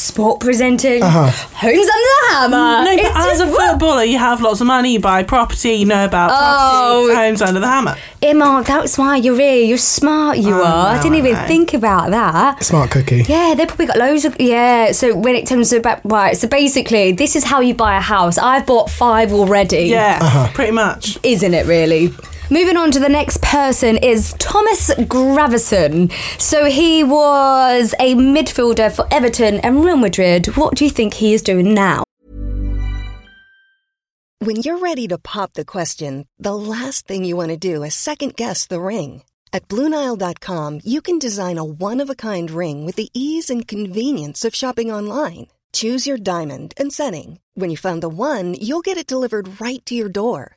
sport 0.00 0.40
presenting, 0.40 1.02
Uh-huh. 1.02 1.30
homes 1.54 1.88
under 1.96 2.08
the 2.08 2.34
hammer. 2.36 2.84
no, 2.84 2.96
but 2.96 3.04
It's 3.06 3.26
as 3.26 3.40
a 3.40 3.46
footballer, 3.46 4.04
you 4.04 4.18
have 4.18 4.40
lots 4.40 4.60
of 4.60 4.66
money, 4.66 4.92
you 4.94 5.00
buy 5.00 5.22
property, 5.22 5.74
you 5.74 5.86
know 5.86 6.04
about 6.04 6.30
Oh. 6.32 7.06
property, 7.06 7.14
homes 7.28 7.42
under 7.42 7.60
the 7.60 7.66
hammer. 7.68 7.96
Emma, 8.22 8.62
that's 8.66 8.98
why 8.98 9.16
you're 9.16 9.38
here. 9.38 9.64
You're 9.64 9.78
smart. 9.78 10.36
You 10.38 10.54
I 10.60 10.68
are. 10.70 10.86
I 10.98 11.02
didn't 11.02 11.16
even 11.16 11.32
know. 11.32 11.46
think 11.46 11.72
about 11.74 12.10
that. 12.10 12.62
Smart 12.62 12.90
cookie. 12.90 13.24
Yeah, 13.26 13.54
they've 13.56 13.66
probably 13.66 13.86
got 13.86 13.96
loads 13.98 14.24
of 14.26 14.36
yeah. 14.40 14.92
So 14.92 15.14
when 15.16 15.34
it 15.34 15.48
comes 15.48 15.70
to 15.70 15.76
about 15.78 16.00
right, 16.04 16.36
so 16.36 16.46
basically, 16.46 17.12
this 17.12 17.34
is 17.34 17.44
how 17.44 17.60
you 17.60 17.72
buy 17.74 17.96
a 17.96 18.00
house. 18.00 18.36
I've 18.36 18.66
bought 18.66 18.90
five 18.90 19.32
already. 19.32 19.84
Yeah, 19.84 20.18
Uh-huh. 20.20 20.48
pretty 20.52 20.72
much. 20.72 21.18
isn't 21.22 21.54
it 21.54 21.66
really? 21.66 22.12
Moving 22.52 22.76
on 22.76 22.90
to 22.90 22.98
the 22.98 23.08
next 23.08 23.40
person 23.42 23.96
is 23.98 24.34
Thomas 24.40 24.90
Gravesen. 24.90 26.10
So 26.40 26.64
he 26.64 27.04
was 27.04 27.94
a 28.00 28.16
midfielder 28.16 28.90
for 28.90 29.06
Everton 29.14 29.60
and 29.60 29.84
Real 29.84 29.96
Madrid. 29.96 30.46
What 30.56 30.74
do 30.74 30.84
you 30.84 30.90
think 30.90 31.14
he 31.14 31.32
is 31.32 31.42
doing 31.42 31.74
now? 31.74 32.02
When 34.40 34.56
you're 34.56 34.78
ready 34.78 35.06
to 35.06 35.18
pop 35.18 35.52
the 35.52 35.64
question, 35.64 36.26
the 36.40 36.56
last 36.56 37.06
thing 37.06 37.24
you 37.24 37.36
want 37.36 37.50
to 37.50 37.56
do 37.56 37.84
is 37.84 37.94
second 37.94 38.34
guess 38.34 38.66
the 38.66 38.80
ring. 38.80 39.22
At 39.52 39.68
Bluenile.com, 39.68 40.80
you 40.82 41.00
can 41.02 41.20
design 41.20 41.56
a 41.56 41.64
one 41.64 42.00
of 42.00 42.10
a 42.10 42.16
kind 42.16 42.50
ring 42.50 42.84
with 42.84 42.96
the 42.96 43.10
ease 43.14 43.48
and 43.48 43.68
convenience 43.68 44.44
of 44.44 44.56
shopping 44.56 44.90
online. 44.90 45.46
Choose 45.72 46.04
your 46.04 46.18
diamond 46.18 46.74
and 46.76 46.92
setting. 46.92 47.38
When 47.54 47.70
you 47.70 47.76
find 47.76 48.02
the 48.02 48.08
one, 48.08 48.54
you'll 48.54 48.80
get 48.80 48.98
it 48.98 49.06
delivered 49.06 49.60
right 49.60 49.84
to 49.86 49.94
your 49.94 50.08
door. 50.08 50.56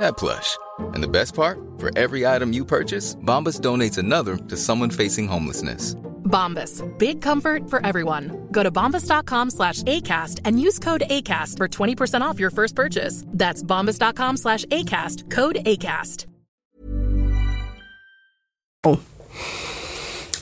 that 0.00 0.16
plush. 0.16 0.56
And 0.78 1.02
the 1.02 1.08
best 1.08 1.34
part? 1.34 1.58
For 1.78 1.90
every 1.98 2.26
item 2.26 2.52
you 2.52 2.64
purchase, 2.64 3.14
Bombas 3.16 3.60
donates 3.60 3.98
another 3.98 4.36
to 4.36 4.56
someone 4.56 4.90
facing 4.90 5.28
homelessness. 5.28 5.94
Bombas. 6.24 6.82
Big 6.98 7.20
comfort 7.22 7.70
for 7.70 7.84
everyone. 7.86 8.48
Go 8.50 8.62
to 8.62 8.70
bombas.com 8.70 9.50
slash 9.50 9.82
ACAST 9.82 10.40
and 10.44 10.60
use 10.60 10.78
code 10.78 11.04
ACAST 11.08 11.56
for 11.58 11.68
20% 11.68 12.22
off 12.22 12.40
your 12.40 12.50
first 12.50 12.74
purchase. 12.74 13.24
That's 13.28 13.62
bombas.com 13.62 14.36
slash 14.36 14.64
ACAST. 14.66 15.30
Code 15.30 15.56
ACAST. 15.56 16.26
Oh. 18.84 19.00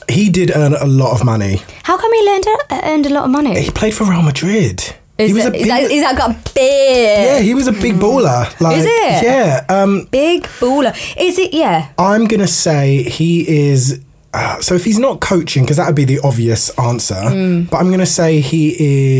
He 0.09 0.29
did 0.29 0.51
earn 0.55 0.73
a 0.73 0.85
lot 0.85 1.13
of 1.13 1.25
money. 1.25 1.61
How 1.83 1.97
come 1.97 2.11
he 2.13 2.29
earned 2.29 2.45
a, 2.45 2.75
uh, 2.75 2.81
earned 2.83 3.05
a 3.05 3.09
lot 3.09 3.25
of 3.25 3.31
money? 3.31 3.59
He 3.61 3.71
played 3.71 3.93
for 3.93 4.03
Real 4.03 4.21
Madrid. 4.21 4.95
Is, 5.17 5.27
he 5.29 5.33
was 5.33 5.45
it, 5.45 5.53
a 5.53 5.55
is, 5.55 5.61
big, 5.63 5.69
that, 5.69 5.91
is 5.91 6.01
that 6.03 6.17
got 6.17 6.53
big? 6.55 7.25
yeah, 7.27 7.39
he 7.39 7.53
was 7.53 7.67
a 7.67 7.71
big 7.71 7.95
baller. 7.95 8.59
Like, 8.59 8.77
Is 8.77 8.85
it? 8.85 9.23
Yeah. 9.23 9.65
Um, 9.69 10.07
Big 10.11 10.43
baller. 10.59 10.91
Is 11.17 11.37
it? 11.37 11.53
Yeah. 11.53 11.89
I'm 11.97 12.25
gonna 12.25 12.47
say 12.47 13.03
he 13.03 13.69
is. 13.69 14.01
Uh, 14.33 14.59
so 14.61 14.73
if 14.73 14.83
he's 14.85 14.97
not 14.97 15.21
coaching, 15.21 15.63
because 15.63 15.77
that 15.77 15.85
would 15.85 15.95
be 15.95 16.05
the 16.05 16.19
obvious 16.23 16.71
answer, 16.79 17.13
Mm. 17.13 17.69
but 17.69 17.77
I'm 17.77 17.91
gonna 17.91 18.05
say 18.07 18.39
he 18.41 18.73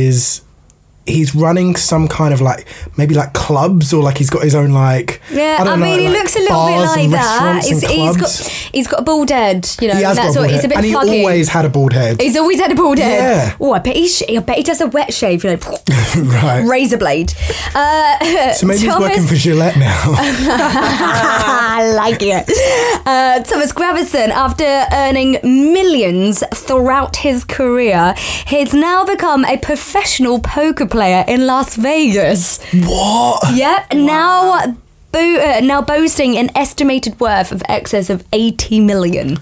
is. 0.08 0.42
He's 1.06 1.36
running 1.36 1.76
some 1.76 2.08
kind 2.08 2.34
of 2.34 2.40
like 2.42 2.66
maybe 2.98 3.14
like 3.14 3.34
clubs 3.34 3.94
or 3.94 4.02
like 4.02 4.18
he's 4.18 4.30
got 4.30 4.44
his 4.44 4.56
own 4.56 4.72
like 4.72 5.22
Yeah, 5.32 5.58
I, 5.60 5.64
don't 5.66 5.80
know, 5.80 5.86
mean, 5.86 6.00
he 6.00 6.08
looks 6.10 6.36
a 6.36 6.40
little 6.40 6.66
bit 6.66 6.80
like 6.80 7.10
that. 7.12 7.64
He's, 7.66 7.82
he's 7.82 8.18
got 8.18 8.32
he's 8.74 8.88
got 8.88 9.00
a 9.02 9.04
bald 9.04 9.30
head, 9.30 9.68
you 9.82 9.90
know. 9.90 9.96
he 9.96 10.04
has 10.04 10.16
that's 10.16 10.36
got 10.36 10.40
a 10.40 10.42
what 10.44 10.52
he's 10.52 10.64
a 10.64 10.68
bit 10.70 10.78
and 10.78 10.86
he 10.86 10.94
fuggy. 10.94 11.20
always 11.20 11.50
had 11.50 11.66
a 11.66 11.70
bald 11.70 11.92
head. 11.94 12.22
He's 12.22 12.38
always 12.38 12.60
had 12.60 12.72
a 12.72 12.76
bald 12.76 13.00
head. 13.00 13.18
Yeah. 13.50 13.58
Oh, 13.60 13.74
I 13.74 13.80
bet 13.80 13.96
he. 13.98 14.08
Sh- 14.08 14.24
I 14.30 14.40
bet 14.40 14.58
he 14.58 14.64
does 14.64 14.80
a 14.82 14.88
wet 14.88 15.14
shave. 15.14 15.44
You 15.44 15.52
know, 15.52 15.58
right. 16.18 16.64
razor 16.66 16.98
blade. 16.98 17.34
Uh, 17.76 18.54
So 18.54 18.66
maybe 18.68 18.80
he's 18.82 18.98
working 19.00 19.24
for 19.28 19.36
Gillette 19.36 19.78
now. 19.78 20.04
I 20.18 21.92
like 21.96 22.22
it. 22.22 22.50
Uh, 23.06 23.44
Thomas 23.44 23.74
Gravesen, 23.74 24.30
after 24.30 24.64
earning 24.94 25.40
millions 25.44 26.44
throughout 26.54 27.18
his 27.18 27.44
career, 27.44 28.14
he's 28.48 28.74
now 28.74 29.04
become 29.06 29.44
a 29.46 29.58
professional 29.58 30.40
poker 30.40 30.86
player 30.94 31.26
in 31.28 31.48
Las 31.48 31.76
Vegas. 31.76 32.60
what? 32.72 33.54
Yep, 33.54 33.94
now. 33.96 34.78
Bo- 35.12 35.20
uh, 35.20 35.60
now 35.62 35.82
boasting 35.82 36.38
an 36.38 36.50
estimated 36.56 37.20
worth 37.20 37.52
of 37.52 37.62
excess 37.70 38.10
of 38.10 38.24
80 38.34 38.80
million. 38.80 39.38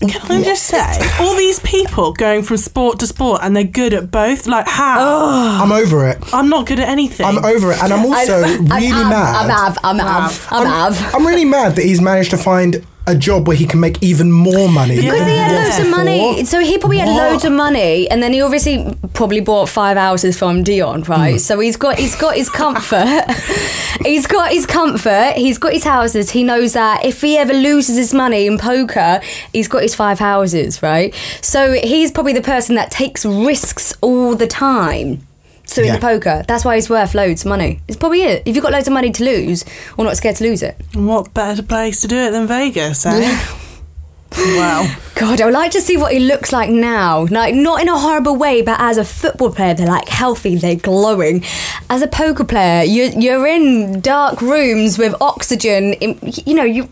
Can 0.00 0.30
I 0.30 0.42
just 0.42 0.64
say, 0.64 0.98
all 1.18 1.34
these 1.36 1.58
people 1.60 2.12
going 2.12 2.42
from 2.42 2.58
sport 2.58 2.98
to 3.00 3.06
sport 3.06 3.40
and 3.42 3.56
they're 3.56 3.64
good 3.64 3.94
at 3.94 4.10
both, 4.10 4.46
like 4.46 4.68
how? 4.68 5.60
I'm 5.62 5.72
over 5.72 6.08
it. 6.08 6.18
I'm 6.32 6.48
not 6.48 6.66
good 6.66 6.78
at 6.78 6.88
anything. 6.88 7.26
I'm 7.26 7.38
over 7.38 7.72
it, 7.72 7.82
and 7.82 7.92
I'm 7.92 8.04
also 8.04 8.42
I'm, 8.42 8.66
really 8.66 8.92
I'm, 8.92 9.08
mad. 9.08 9.36
I'm 9.36 9.50
av, 9.50 9.78
I'm 9.82 10.00
av, 10.00 10.48
I'm 10.50 10.66
av. 10.66 11.14
I'm 11.14 11.26
really 11.26 11.44
mad 11.44 11.74
that 11.76 11.84
he's 11.84 12.00
managed 12.00 12.30
to 12.30 12.36
find 12.36 12.84
a 13.06 13.14
job 13.14 13.46
where 13.46 13.56
he 13.56 13.66
can 13.66 13.80
make 13.80 14.02
even 14.02 14.32
more 14.32 14.68
money. 14.68 14.96
Because 14.96 15.26
he 15.26 15.36
had 15.36 15.52
loads 15.52 15.78
of 15.78 15.90
money. 15.90 16.44
So 16.44 16.60
he 16.60 16.78
probably 16.78 16.98
had 16.98 17.08
What? 17.08 17.32
loads 17.32 17.44
of 17.44 17.52
money, 17.52 18.08
and 18.10 18.22
then 18.22 18.32
he 18.32 18.40
obviously 18.40 18.96
probably 19.12 19.40
bought 19.40 19.68
five 19.68 19.96
houses 19.96 20.38
from 20.38 20.62
Dion, 20.62 21.02
right? 21.02 21.32
Hmm. 21.32 21.38
So 21.38 21.60
he's 21.60 21.76
got 21.76 21.98
he's 21.98 22.16
got 22.16 22.34
his 22.36 22.48
comfort. 22.48 23.24
he's 24.04 24.26
got 24.26 24.50
his 24.52 24.64
comfort. 24.66 25.34
He's 25.36 25.58
got 25.58 25.72
his 25.72 25.84
houses. 25.84 26.30
He 26.30 26.44
knows 26.44 26.72
that 26.72 27.04
if 27.04 27.20
he 27.20 27.36
ever 27.36 27.52
loses 27.52 27.96
his 27.96 28.14
money 28.14 28.46
in 28.46 28.58
poker, 28.58 29.20
he's 29.52 29.68
got 29.68 29.82
his 29.82 29.94
five 29.94 30.18
houses, 30.18 30.82
right? 30.82 31.14
So 31.42 31.72
he's 31.74 32.10
probably 32.10 32.32
the 32.32 32.42
person 32.42 32.74
that 32.76 32.90
takes 32.90 33.24
risks 33.26 33.94
all 34.00 34.34
the 34.34 34.46
time. 34.46 35.26
So 35.66 35.80
in 35.82 35.88
Yeah. 35.88 35.94
the 35.94 36.00
poker, 36.00 36.44
that's 36.46 36.64
why 36.64 36.74
he's 36.76 36.88
worth 36.90 37.14
loads 37.14 37.42
of 37.42 37.48
money. 37.48 37.80
It's 37.88 37.96
probably 37.96 38.22
it. 38.22 38.42
If 38.46 38.54
you've 38.54 38.62
got 38.62 38.72
loads 38.72 38.86
of 38.86 38.92
money 38.94 39.10
to 39.10 39.24
lose, 39.24 39.64
or 39.96 40.04
not 40.04 40.16
scared 40.16 40.36
to 40.36 40.44
lose 40.44 40.62
it. 40.62 40.76
What 40.94 41.32
better 41.34 41.62
place 41.62 42.00
to 42.02 42.08
do 42.08 42.16
it 42.16 42.30
than 42.32 42.46
Vegas, 42.46 43.04
eh? 43.06 43.38
wow. 44.36 44.86
God, 45.16 45.40
I 45.40 45.44
would 45.46 45.54
like 45.54 45.70
to 45.72 45.80
see 45.80 45.96
what 45.96 46.12
he 46.12 46.18
looks 46.18 46.52
like 46.52 46.68
now. 46.68 47.26
Like, 47.30 47.54
not 47.54 47.80
in 47.80 47.88
a 47.88 47.96
horrible 47.98 48.36
way, 48.36 48.62
but 48.62 48.80
as 48.80 48.98
a 48.98 49.04
football 49.04 49.52
player, 49.52 49.74
they're 49.74 49.86
like 49.86 50.08
healthy, 50.08 50.56
they're 50.56 50.74
glowing. 50.76 51.44
As 51.88 52.02
a 52.02 52.08
poker 52.08 52.44
player, 52.44 52.82
you're, 52.84 53.10
you're 53.18 53.46
in 53.46 54.00
dark 54.00 54.42
rooms 54.42 54.98
with 54.98 55.14
oxygen. 55.20 55.92
In, 55.94 56.18
you 56.46 56.54
know, 56.54 56.64
you 56.64 56.88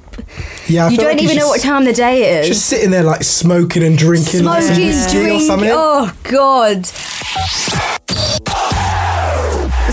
Yeah, 0.69 0.87
I 0.87 0.91
you 0.91 0.97
don't 0.99 1.07
like 1.09 1.23
even 1.23 1.37
know 1.37 1.49
what 1.49 1.61
time 1.61 1.83
of 1.83 1.89
the 1.89 1.93
day 1.95 2.23
it 2.23 2.41
is. 2.45 2.49
Just 2.49 2.67
sitting 2.67 2.91
there 2.91 3.03
like 3.03 3.25
smoking 3.25 3.83
and 3.83 3.99
drinking, 3.99 4.45
like 4.45 4.63
some 4.63 4.75
Smoking, 4.75 4.87
whiskey 4.87 5.19
or 5.19 5.23
drink. 5.23 5.43
something. 5.43 5.71
Oh 5.73 6.13
God. 6.25 6.89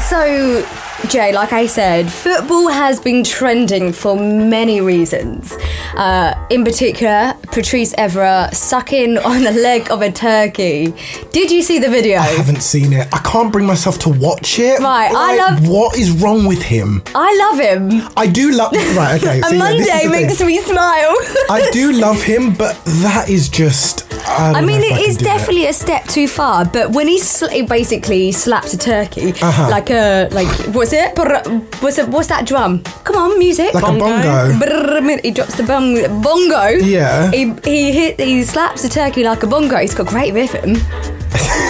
So, 0.10 0.65
Jay, 1.08 1.32
like 1.34 1.54
I 1.54 1.66
said, 1.66 2.12
football 2.12 2.68
has 2.68 3.00
been 3.00 3.24
trending 3.24 3.94
for 3.94 4.16
many 4.16 4.80
reasons. 4.82 5.54
Uh, 5.96 6.36
in 6.52 6.64
particular, 6.64 7.34
Patrice 7.52 7.94
Evra 7.96 8.54
sucking 8.54 9.18
on 9.18 9.42
the 9.44 9.52
leg 9.52 9.90
of 9.90 10.02
a 10.04 10.12
turkey. 10.12 10.94
Did 11.32 11.50
you 11.52 11.64
see 11.64 11.80
the 11.80 11.90
video? 11.90 12.18
I 12.20 12.28
haven't 12.28 12.62
seen 12.62 12.94
it. 12.94 13.08
I 13.12 13.20
can't 13.20 13.52
bring 13.52 13.66
myself 13.66 13.98
to 14.00 14.10
watch 14.10 14.60
it. 14.60 14.80
Right, 14.82 15.10
I 15.12 15.36
love- 15.38 15.68
What 15.68 15.98
is 15.98 16.12
wrong 16.12 16.46
with 16.46 16.62
him? 16.62 17.02
I 17.16 17.36
love 17.50 17.60
him. 17.60 18.08
I 18.16 18.28
do 18.28 18.52
love. 18.52 18.74
Right, 18.96 19.20
okay. 19.24 19.40
A 19.46 19.52
yeah, 19.54 19.58
Monday 19.58 19.84
thing. 19.86 20.12
makes 20.12 20.40
me 20.44 20.60
smile. 20.60 21.16
I 21.50 21.70
do 21.72 21.92
love 22.06 22.22
him, 22.22 22.54
but 22.54 22.76
that 23.02 23.30
is 23.30 23.50
just. 23.50 24.06
I, 24.28 24.52
I 24.60 24.62
mean, 24.62 24.82
it 24.82 24.90
can 24.90 25.10
is 25.10 25.18
definitely 25.18 25.66
a 25.68 25.74
step 25.74 26.06
too 26.06 26.28
far. 26.28 26.66
But 26.66 26.92
when 26.92 27.08
he 27.08 27.18
sl- 27.20 27.48
basically 27.68 28.32
slaps 28.32 28.74
a 28.74 28.78
turkey, 28.78 29.32
Uh-huh. 29.42 29.70
like 29.72 29.90
a 29.90 30.28
like 30.32 30.48
what's 30.76 30.88
it? 30.93 31.15
Brr- 31.15 31.43
What's 31.82 31.97
it? 31.97 32.08
What's 32.10 32.28
that 32.28 32.45
drum? 32.45 32.82
Come 33.04 33.15
on, 33.15 33.39
music. 33.39 33.73
Like 33.73 33.84
a 33.84 33.97
bongo. 33.97 34.58
Brr- 34.60 35.19
He 35.23 35.32
drops 35.32 35.56
the 35.56 35.63
bong- 35.63 36.21
bongo. 36.21 36.67
Yeah. 36.84 37.32
He 37.32 37.54
he 37.63 37.91
hit. 37.91 38.19
He 38.19 38.43
slaps 38.43 38.82
the 38.84 38.89
turkey 38.89 39.23
like 39.23 39.43
a 39.43 39.47
bongo. 39.47 39.78
He's 39.78 39.93
got 39.95 40.08
great 40.08 40.34
rhythm. 40.34 40.75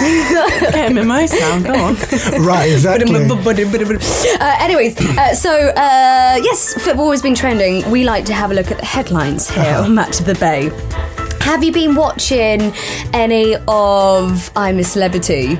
Get 0.00 1.06
my 1.06 1.26
sound, 1.26 1.64
go 1.64 1.74
on. 1.74 1.94
Right, 2.44 2.72
exactly. 2.72 3.14
Uh, 3.14 4.56
anyways, 4.60 4.96
uh, 5.18 5.34
so 5.34 5.50
uh, 5.52 6.38
yes, 6.42 6.74
football 6.82 7.10
has 7.10 7.22
been 7.22 7.34
trending. 7.34 7.88
We 7.90 8.04
like 8.04 8.24
to 8.26 8.32
have 8.34 8.50
a 8.50 8.54
look 8.54 8.70
at 8.70 8.78
the 8.78 8.84
headlines 8.86 9.48
here 9.50 9.62
Uh-huh. 9.64 9.84
on 9.84 9.94
Match 9.94 10.20
of 10.20 10.26
the 10.26 10.34
Bay. 10.34 10.70
Have 11.40 11.64
you 11.64 11.72
been 11.72 11.94
watching 11.96 12.72
any 13.12 13.56
of 13.66 14.50
I'm 14.56 14.78
a 14.78 14.84
Celebrity? 14.84 15.58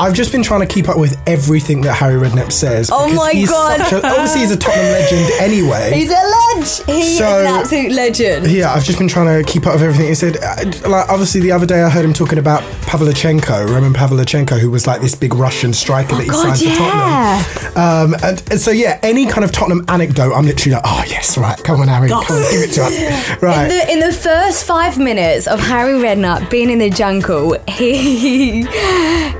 I've 0.00 0.14
just 0.14 0.32
been 0.32 0.42
trying 0.42 0.60
to 0.60 0.66
keep 0.66 0.88
up 0.88 0.98
with 0.98 1.16
everything 1.28 1.82
that 1.82 1.94
Harry 1.94 2.14
Redknapp 2.20 2.50
says. 2.50 2.90
Oh 2.92 3.12
my 3.14 3.32
he's 3.32 3.48
God. 3.50 3.80
a- 3.80 4.06
obviously, 4.06 4.40
he's 4.40 4.50
a 4.50 4.56
Tottenham 4.56 4.92
legend 4.92 5.30
anyway. 5.40 5.92
He's 5.94 6.10
a 6.10 6.14
ledge. 6.14 6.84
He 6.86 7.14
is 7.14 7.20
an 7.20 7.46
absolute 7.46 7.92
legend. 7.92 8.46
Yeah, 8.50 8.72
I've 8.72 8.84
just 8.84 8.98
been 8.98 9.06
trying 9.08 9.44
to 9.44 9.48
keep 9.50 9.66
up 9.66 9.74
with 9.74 9.82
everything 9.82 10.08
he 10.08 10.14
said. 10.14 10.38
Uh, 10.38 10.88
Like, 10.88 11.08
obviously, 11.08 11.40
the 11.40 11.52
other 11.52 11.66
day 11.66 11.82
I 11.82 11.88
heard 11.88 12.04
him 12.04 12.12
talking 12.14 12.38
about 12.38 12.62
Pavlyuchenko, 12.82 13.68
Roman 13.68 13.92
Pavlyuchenko, 13.92 14.58
who 14.58 14.70
was 14.70 14.86
like 14.86 15.00
this 15.00 15.14
big 15.14 15.34
Russian 15.34 15.72
striker 15.72 16.16
that 16.16 16.24
he 16.24 16.30
Oh, 16.30 16.32
God, 16.42 16.56
signed 16.56 16.58
for 16.58 16.82
yeah. 16.82 17.42
Tottenham. 17.44 17.78
Um, 17.78 18.14
and, 18.24 18.42
and 18.50 18.60
so, 18.60 18.70
yeah, 18.70 18.98
any 19.02 19.26
kind 19.26 19.44
of 19.44 19.52
Tottenham 19.52 19.84
anecdote, 19.88 20.32
I'm 20.34 20.46
literally 20.46 20.74
like, 20.74 20.84
oh, 20.86 21.04
yes, 21.06 21.36
right, 21.38 21.56
come 21.62 21.80
on, 21.80 21.88
Harry, 21.88 22.08
come 22.08 22.18
on, 22.18 22.50
give 22.50 22.62
it 22.62 22.72
to 22.74 22.82
us. 22.84 23.42
Right. 23.42 23.64
In 23.64 23.68
the, 23.68 23.92
in 23.92 24.00
the 24.00 24.12
first 24.12 24.64
five 24.64 24.98
minutes 24.98 25.17
of 25.18 25.58
Harry 25.58 25.94
Redknapp 25.94 26.48
being 26.48 26.70
in 26.70 26.78
the 26.78 26.90
jungle, 26.90 27.56
he 27.66 28.62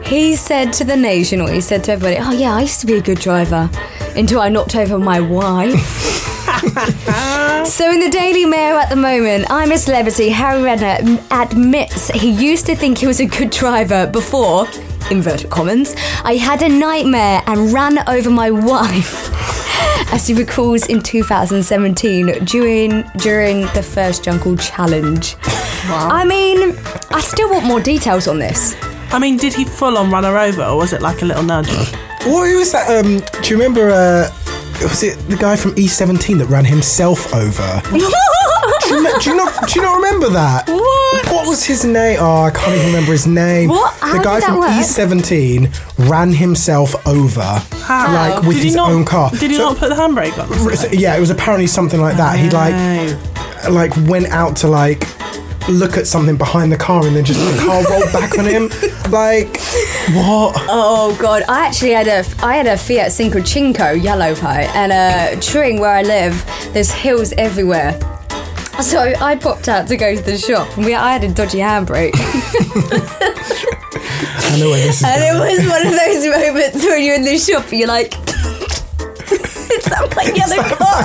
he 0.04 0.34
said 0.34 0.72
to 0.72 0.84
the 0.84 0.96
nation, 0.96 1.40
or 1.40 1.48
he 1.48 1.60
said 1.60 1.84
to 1.84 1.92
everybody, 1.92 2.16
"Oh 2.20 2.32
yeah, 2.32 2.56
I 2.56 2.62
used 2.62 2.80
to 2.80 2.86
be 2.86 2.94
a 2.94 3.00
good 3.00 3.20
driver 3.20 3.70
until 4.16 4.40
I 4.40 4.48
knocked 4.48 4.74
over 4.74 4.98
my 4.98 5.20
wife." 5.20 5.78
so 7.64 7.92
in 7.92 8.00
the 8.00 8.10
Daily 8.10 8.44
Mail 8.44 8.76
at 8.76 8.90
the 8.90 8.96
moment, 8.96 9.46
I'm 9.50 9.70
a 9.70 9.78
celebrity. 9.78 10.30
Harry 10.30 10.60
Redknapp 10.60 11.22
admits 11.30 12.08
he 12.08 12.30
used 12.30 12.66
to 12.66 12.74
think 12.74 12.98
he 12.98 13.06
was 13.06 13.20
a 13.20 13.26
good 13.26 13.50
driver 13.50 14.08
before. 14.08 14.66
Inverted 15.10 15.50
commas. 15.50 15.94
I 16.24 16.36
had 16.36 16.62
a 16.62 16.68
nightmare 16.68 17.42
and 17.46 17.72
ran 17.72 18.06
over 18.08 18.30
my 18.30 18.50
wife. 18.72 19.28
As 20.12 20.26
he 20.26 20.34
recalls 20.34 20.86
in 20.86 21.02
2017 21.02 22.44
during 22.44 23.02
during 23.18 23.62
the 23.74 23.82
first 23.82 24.24
Jungle 24.24 24.56
Challenge. 24.56 25.36
I 25.90 26.24
mean, 26.24 26.76
I 27.10 27.20
still 27.20 27.50
want 27.50 27.64
more 27.64 27.80
details 27.80 28.26
on 28.28 28.38
this. 28.38 28.74
I 29.10 29.18
mean, 29.18 29.36
did 29.36 29.54
he 29.54 29.64
full 29.64 29.96
on 29.96 30.10
run 30.10 30.24
her 30.24 30.38
over, 30.38 30.62
or 30.64 30.76
was 30.76 30.92
it 30.92 31.00
like 31.02 31.22
a 31.22 31.24
little 31.24 31.42
nudge? 31.42 31.68
What 32.24 32.54
was 32.56 32.72
that? 32.72 32.88
Um, 33.04 33.20
do 33.42 33.48
you 33.50 33.56
remember? 33.56 33.90
Uh, 33.90 34.30
was 34.82 35.02
it 35.02 35.18
the 35.28 35.36
guy 35.36 35.56
from 35.56 35.72
E17 35.74 36.38
that 36.38 36.46
ran 36.46 36.64
himself 36.64 37.32
over? 37.34 37.82
do, 38.88 38.94
you, 38.96 39.04
me- 39.04 39.10
do 39.20 39.30
you 39.30 39.36
not? 39.36 39.68
Do 39.68 39.78
you 39.80 39.82
not 39.86 39.96
remember 39.96 40.28
that? 40.30 40.68
What? 40.68 41.26
What 41.32 41.46
was 41.48 41.64
his 41.64 41.84
name? 41.84 42.18
Oh, 42.20 42.42
I 42.42 42.50
can't 42.50 42.74
even 42.74 42.86
remember 42.86 43.12
his 43.12 43.26
name. 43.26 43.68
What? 43.70 43.94
How 43.94 44.12
the 44.12 44.18
did 44.18 44.24
guy 44.24 44.40
that 44.40 44.46
from 44.48 44.58
work? 44.58 44.70
E17 44.70 46.08
ran 46.10 46.32
himself 46.32 46.94
over, 47.06 47.42
How? 47.82 48.12
like 48.14 48.42
with 48.42 48.56
did 48.56 48.62
he 48.62 48.64
his 48.68 48.76
not, 48.76 48.90
own 48.90 49.04
car. 49.04 49.30
Did 49.30 49.50
he 49.50 49.56
So- 49.56 49.70
not 49.70 49.76
put 49.78 49.88
the 49.90 49.94
handbrake 49.94 50.38
on? 50.38 50.50
or 50.68 50.74
So, 50.76 50.88
yeah, 50.92 51.16
it 51.16 51.20
was 51.20 51.30
apparently 51.30 51.66
something 51.66 52.00
like 52.00 52.16
that. 52.16 52.38
He 52.38 52.50
like 52.50 52.74
like 53.70 53.92
went 54.08 54.26
out 54.28 54.56
to 54.56 54.68
like 54.68 55.06
look 55.68 55.98
at 55.98 56.06
something 56.06 56.36
behind 56.36 56.72
the 56.72 56.76
car 56.78 57.06
and 57.06 57.14
then 57.14 57.24
just 57.26 57.38
the 57.40 57.62
car 57.66 57.82
rolled 57.90 58.10
back 58.12 58.38
on 58.38 58.46
him. 58.46 58.70
Like 59.08 59.56
what? 60.12 60.54
Oh 60.68 61.16
god, 61.18 61.42
I 61.48 61.66
actually 61.66 61.92
had 61.92 62.06
a 62.08 62.24
I 62.44 62.56
had 62.56 62.66
a 62.66 62.76
Fiat 62.76 63.10
Cinco 63.10 63.42
Cinco 63.42 63.92
yellow 63.92 64.34
pipe 64.34 64.68
and 64.76 64.92
uh 64.92 65.40
Tring 65.40 65.80
where 65.80 65.90
I 65.90 66.02
live, 66.02 66.44
there's 66.74 66.90
hills 66.90 67.32
everywhere. 67.38 67.98
So 68.82 69.00
I 69.00 69.36
popped 69.36 69.68
out 69.68 69.88
to 69.88 69.96
go 69.96 70.14
to 70.14 70.22
the 70.22 70.38
shop 70.38 70.76
and 70.76 70.86
we 70.86 70.94
I 70.94 71.12
had 71.12 71.24
a 71.24 71.34
dodgy 71.34 71.58
handbrake. 71.58 72.12
I 74.50 74.56
know 74.58 74.70
where 74.70 74.86
this 74.86 74.98
is. 74.98 75.04
And 75.04 75.22
it 75.22 75.34
was 75.34 75.66
one 75.68 75.86
of 75.86 75.92
those 75.92 76.24
moments 76.46 76.84
when 76.84 77.02
you're 77.02 77.16
in 77.16 77.24
the 77.24 77.38
shop 77.38 77.64
and 77.70 77.78
you're 77.80 77.88
like 77.88 78.14
Is 79.30 79.84
that 79.84 80.12
my 80.16 80.22
yellow 80.32 80.62
car? 80.78 81.04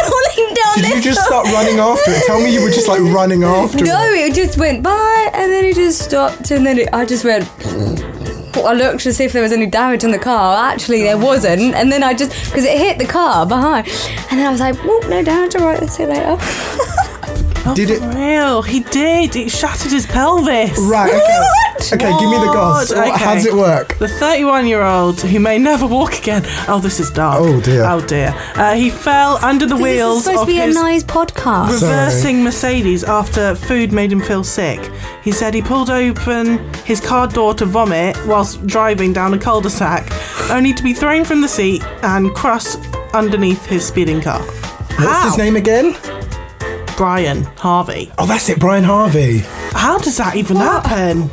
Rolling 0.00 0.54
down 0.54 0.74
Did 0.76 0.84
this 0.84 0.94
you 0.96 1.02
just 1.02 1.24
start 1.26 1.46
running 1.46 1.78
after 1.78 2.10
it? 2.10 2.22
Tell 2.26 2.40
me 2.40 2.52
you 2.52 2.62
were 2.62 2.70
just 2.70 2.86
like 2.88 3.00
running 3.00 3.42
after 3.42 3.78
it. 3.78 3.84
No, 3.84 4.02
it. 4.04 4.30
it 4.30 4.34
just 4.34 4.58
went 4.58 4.82
by 4.82 5.30
and 5.32 5.50
then 5.50 5.64
it 5.64 5.74
just 5.74 6.02
stopped 6.02 6.50
and 6.50 6.66
then 6.66 6.78
it, 6.78 6.88
I 6.92 7.04
just 7.06 7.24
went. 7.24 7.48
I 8.56 8.72
looked 8.74 9.00
to 9.04 9.12
see 9.12 9.24
if 9.24 9.32
there 9.32 9.42
was 9.42 9.52
any 9.52 9.66
damage 9.66 10.04
on 10.04 10.10
the 10.10 10.18
car. 10.18 10.72
Actually, 10.72 11.02
there 11.02 11.18
wasn't. 11.18 11.74
And 11.74 11.90
then 11.90 12.02
I 12.02 12.14
just 12.14 12.30
because 12.46 12.64
it 12.64 12.76
hit 12.76 12.98
the 12.98 13.06
car 13.06 13.46
behind, 13.46 13.86
and 14.30 14.38
then 14.38 14.46
I 14.46 14.50
was 14.50 14.60
like, 14.60 14.76
"Whoop, 14.84 15.08
no 15.08 15.22
damage. 15.22 15.54
All 15.56 15.66
right, 15.66 15.80
let's 15.80 15.96
see 15.96 16.02
you 16.04 16.08
later." 16.08 16.36
Did 17.74 17.90
it? 17.90 18.00
Real, 18.14 18.62
he 18.62 18.80
did. 18.80 19.36
It 19.36 19.50
shattered 19.50 19.92
his 19.92 20.06
pelvis. 20.06 20.78
Right. 20.78 21.10
Okay. 21.12 21.38
What? 21.38 21.92
Okay. 21.92 22.10
Give 22.18 22.30
me 22.30 22.38
the 22.38 22.52
goss. 22.52 22.92
What? 22.92 23.18
How 23.20 23.34
does 23.34 23.46
it 23.46 23.54
work? 23.54 23.96
The 23.98 24.08
31 24.08 24.66
year 24.66 24.82
old 24.82 25.20
who 25.20 25.38
may 25.40 25.58
never 25.58 25.86
walk 25.86 26.18
again. 26.18 26.42
Oh, 26.68 26.78
this 26.82 27.00
is 27.00 27.10
dark. 27.10 27.38
Oh, 27.40 27.60
dear. 27.60 27.84
Oh 27.84 28.00
dear. 28.04 28.34
Uh, 28.54 28.74
he 28.74 28.90
fell 28.90 29.36
under 29.44 29.66
the 29.66 29.76
This 29.76 29.86
is 29.86 29.92
wheels 29.96 30.24
supposed 30.24 30.42
of 30.42 30.46
to 30.48 30.52
be 30.52 30.58
a 30.58 30.62
his 30.66 30.74
nice 30.74 31.04
podcast. 31.04 31.72
reversing 31.72 32.42
Mercedes 32.42 33.04
after 33.04 33.54
food 33.54 33.92
made 33.92 34.12
him 34.12 34.20
feel 34.20 34.44
sick. 34.44 34.80
He 35.22 35.32
said 35.32 35.54
he 35.54 35.62
pulled 35.62 35.90
open 35.90 36.58
his 36.84 37.00
car 37.00 37.26
door 37.28 37.54
to 37.54 37.66
vomit 37.66 38.16
whilst 38.26 38.66
driving 38.66 39.12
down 39.12 39.32
a 39.34 39.38
cul-de-sac, 39.38 40.10
only 40.50 40.72
to 40.74 40.82
be 40.82 40.92
thrown 40.92 41.24
from 41.24 41.40
the 41.40 41.48
seat 41.48 41.82
and 42.02 42.30
crushed 42.34 42.78
underneath 43.14 43.64
his 43.66 43.86
speeding 43.86 44.20
car. 44.20 44.40
What's 44.40 44.96
How? 44.98 45.24
his 45.28 45.38
name 45.38 45.56
again? 45.56 45.96
Brian 47.00 47.44
Harvey. 47.56 48.12
Oh, 48.18 48.26
that's 48.26 48.50
it, 48.50 48.60
Brian 48.60 48.84
Harvey. 48.84 49.38
How 49.72 49.96
does 49.96 50.18
that 50.18 50.36
even 50.36 50.58
happen? 50.58 51.30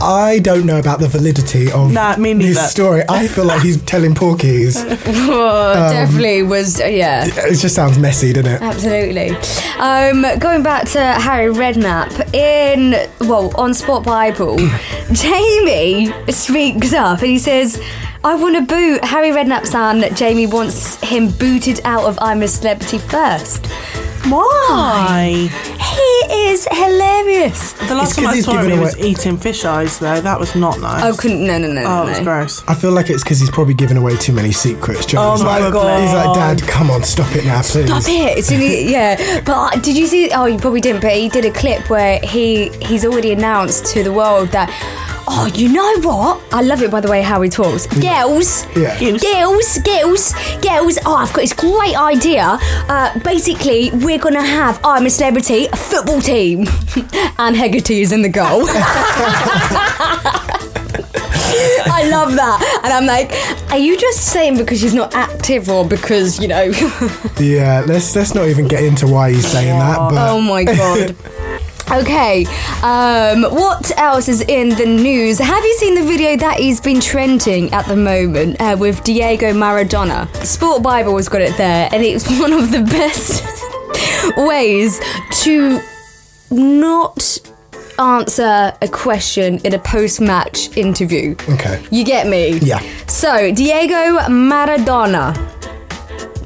I 0.00 0.38
don't 0.38 0.64
know 0.64 0.78
about 0.78 1.00
the 1.00 1.08
validity 1.08 1.72
of 1.72 1.90
Nah, 1.90 2.16
me 2.18 2.34
his 2.34 2.70
story. 2.70 3.02
I 3.08 3.26
feel 3.26 3.44
like 3.44 3.62
he's 3.62 3.82
telling 3.82 4.14
porkies. 4.14 4.76
Oh, 5.08 5.74
definitely 5.90 6.44
was. 6.44 6.78
Yeah. 6.78 7.24
It 7.26 7.56
just 7.58 7.74
sounds 7.74 7.98
messy, 7.98 8.32
doesn't 8.32 8.52
it? 8.52 8.62
Absolutely. 8.62 9.30
Um, 9.80 10.24
going 10.38 10.62
back 10.62 10.88
to 10.90 11.00
Harry 11.00 11.52
Redknapp 11.52 12.32
in 12.32 12.92
well 13.26 13.52
on 13.56 13.74
Sport 13.74 14.04
Bible, 14.04 14.56
Jamie 15.12 16.12
speaks 16.30 16.92
up 16.92 17.18
and 17.18 17.26
he 17.28 17.40
says, 17.40 17.82
"I 18.24 18.34
want 18.36 18.54
to 18.56 18.62
boot 18.62 19.04
Harry 19.04 19.30
Redknapp's 19.30 19.70
son. 19.70 20.04
Jamie 20.14 20.46
wants 20.46 20.96
him 21.02 21.30
booted 21.30 21.80
out 21.84 22.04
of 22.04 22.18
I'm 22.20 22.42
a 22.42 22.48
Celebrity 22.48 22.98
first. 22.98 23.66
Why? 24.26 25.48
He 25.80 26.34
is 26.48 26.66
hilarious. 26.70 27.72
The 27.72 27.94
last 27.96 28.10
It's 28.10 28.16
time 28.16 28.24
'cause 28.26 28.32
I 28.32 28.36
he's 28.36 28.44
saw 28.44 28.52
him, 28.58 28.66
he 28.66 28.72
away- 28.72 28.80
was 28.80 28.98
eating 28.98 29.36
fish 29.36 29.64
eyes, 29.64 29.98
though. 29.98 30.20
That 30.20 30.38
was 30.38 30.54
not 30.54 30.80
nice. 30.80 31.02
Oh, 31.04 31.16
couldn't 31.16 31.44
no 31.44 31.58
no 31.58 31.66
no. 31.72 31.82
Oh, 31.82 31.84
no, 31.84 32.02
it 32.04 32.08
was 32.10 32.18
no. 32.18 32.24
gross. 32.24 32.62
I 32.68 32.74
feel 32.74 32.92
like 32.92 33.10
it's 33.10 33.24
because 33.24 33.40
he's 33.40 33.50
probably 33.50 33.74
given 33.74 33.96
away 33.96 34.16
too 34.16 34.32
many 34.32 34.52
secrets. 34.52 35.06
Do 35.06 35.16
you 35.16 35.22
know 35.22 35.30
Oh 35.30 35.32
he's 35.32 35.42
my 35.42 35.58
like, 35.58 35.72
God. 35.72 36.00
He's 36.02 36.12
like, 36.14 36.34
Dad, 36.34 36.62
come 36.68 36.90
on, 36.90 37.02
stop 37.02 37.34
it 37.34 37.44
now, 37.44 37.62
please. 37.62 37.86
Stop 37.86 38.02
it! 38.08 38.38
It's 38.38 38.50
in 38.52 38.60
the, 38.60 38.66
yeah, 38.84 39.40
but 39.44 39.52
uh, 39.76 39.80
did 39.80 39.96
you 39.98 40.06
see? 40.06 40.30
Oh, 40.30 40.46
you 40.46 40.58
probably 40.58 40.80
didn't. 40.80 41.02
But 41.02 41.12
he 41.12 41.28
did 41.28 41.44
a 41.44 41.50
clip 41.50 41.90
where 41.90 42.20
he 42.22 42.68
he's 42.80 43.04
already 43.04 43.32
announced 43.32 43.86
to 43.86 44.04
the 44.04 44.12
world 44.12 44.48
that. 44.50 44.70
Oh, 45.28 45.46
you 45.54 45.68
know 45.72 46.00
what? 46.00 46.40
I 46.52 46.62
love 46.62 46.82
it 46.82 46.90
by 46.90 47.00
the 47.00 47.08
way 47.10 47.22
how 47.22 47.40
he 47.42 47.48
talks. 47.48 47.86
Girls, 47.86 48.66
Yeah. 48.76 48.98
Girls. 48.98 49.22
girls, 49.22 49.78
girls, 49.78 50.32
girls. 50.60 50.98
Oh, 51.06 51.14
I've 51.14 51.32
got 51.32 51.40
this 51.42 51.52
great 51.52 51.96
idea. 51.96 52.58
Uh, 52.88 53.18
basically, 53.20 53.90
we're 53.92 54.18
gonna 54.18 54.42
have 54.44 54.80
I'm 54.84 55.06
a 55.06 55.10
celebrity, 55.10 55.66
a 55.66 55.76
football 55.76 56.20
team, 56.20 56.60
and 57.38 57.56
Hegerty 57.56 58.00
is 58.02 58.12
in 58.12 58.22
the 58.22 58.28
goal. 58.28 58.64
I 61.94 62.08
love 62.10 62.34
that, 62.34 62.80
and 62.84 62.92
I'm 62.92 63.06
like, 63.06 63.30
are 63.70 63.78
you 63.78 63.96
just 63.96 64.32
saying 64.32 64.56
because 64.56 64.80
she's 64.80 64.94
not 64.94 65.14
active 65.14 65.68
or 65.68 65.84
because 65.86 66.40
you 66.40 66.48
know? 66.48 66.72
Yeah, 67.38 67.82
let's 67.86 68.14
let's 68.14 68.34
not 68.34 68.46
even 68.48 68.68
get 68.68 68.82
into 68.84 69.06
why 69.06 69.32
he's 69.32 69.46
saying 69.46 69.78
that. 69.78 69.98
But 69.98 70.30
Oh 70.30 70.40
my 70.40 70.64
god. 70.64 71.16
Okay, 71.92 72.46
um, 72.82 73.42
what 73.42 73.90
else 73.98 74.26
is 74.26 74.40
in 74.40 74.70
the 74.70 74.86
news? 74.86 75.38
Have 75.38 75.62
you 75.62 75.74
seen 75.74 75.94
the 75.94 76.02
video 76.02 76.36
that 76.38 76.58
is 76.58 76.80
been 76.80 77.00
trending 77.00 77.70
at 77.74 77.86
the 77.86 77.96
moment 77.96 78.58
uh, 78.60 78.76
with 78.78 79.04
Diego 79.04 79.52
Maradona? 79.52 80.26
Sport 80.42 80.82
Bible 80.82 81.14
has 81.16 81.28
got 81.28 81.42
it 81.42 81.54
there, 81.58 81.90
and 81.92 82.02
it's 82.02 82.26
one 82.40 82.54
of 82.54 82.70
the 82.70 82.80
best 82.80 83.44
ways 84.38 85.00
to 85.42 85.82
not 86.50 87.38
answer 87.98 88.72
a 88.80 88.88
question 88.88 89.58
in 89.58 89.74
a 89.74 89.78
post-match 89.78 90.74
interview. 90.78 91.36
okay, 91.50 91.84
You 91.90 92.04
get 92.04 92.26
me? 92.26 92.58
Yeah. 92.60 92.80
So, 93.06 93.52
Diego 93.52 94.18
Maradona. 94.30 95.34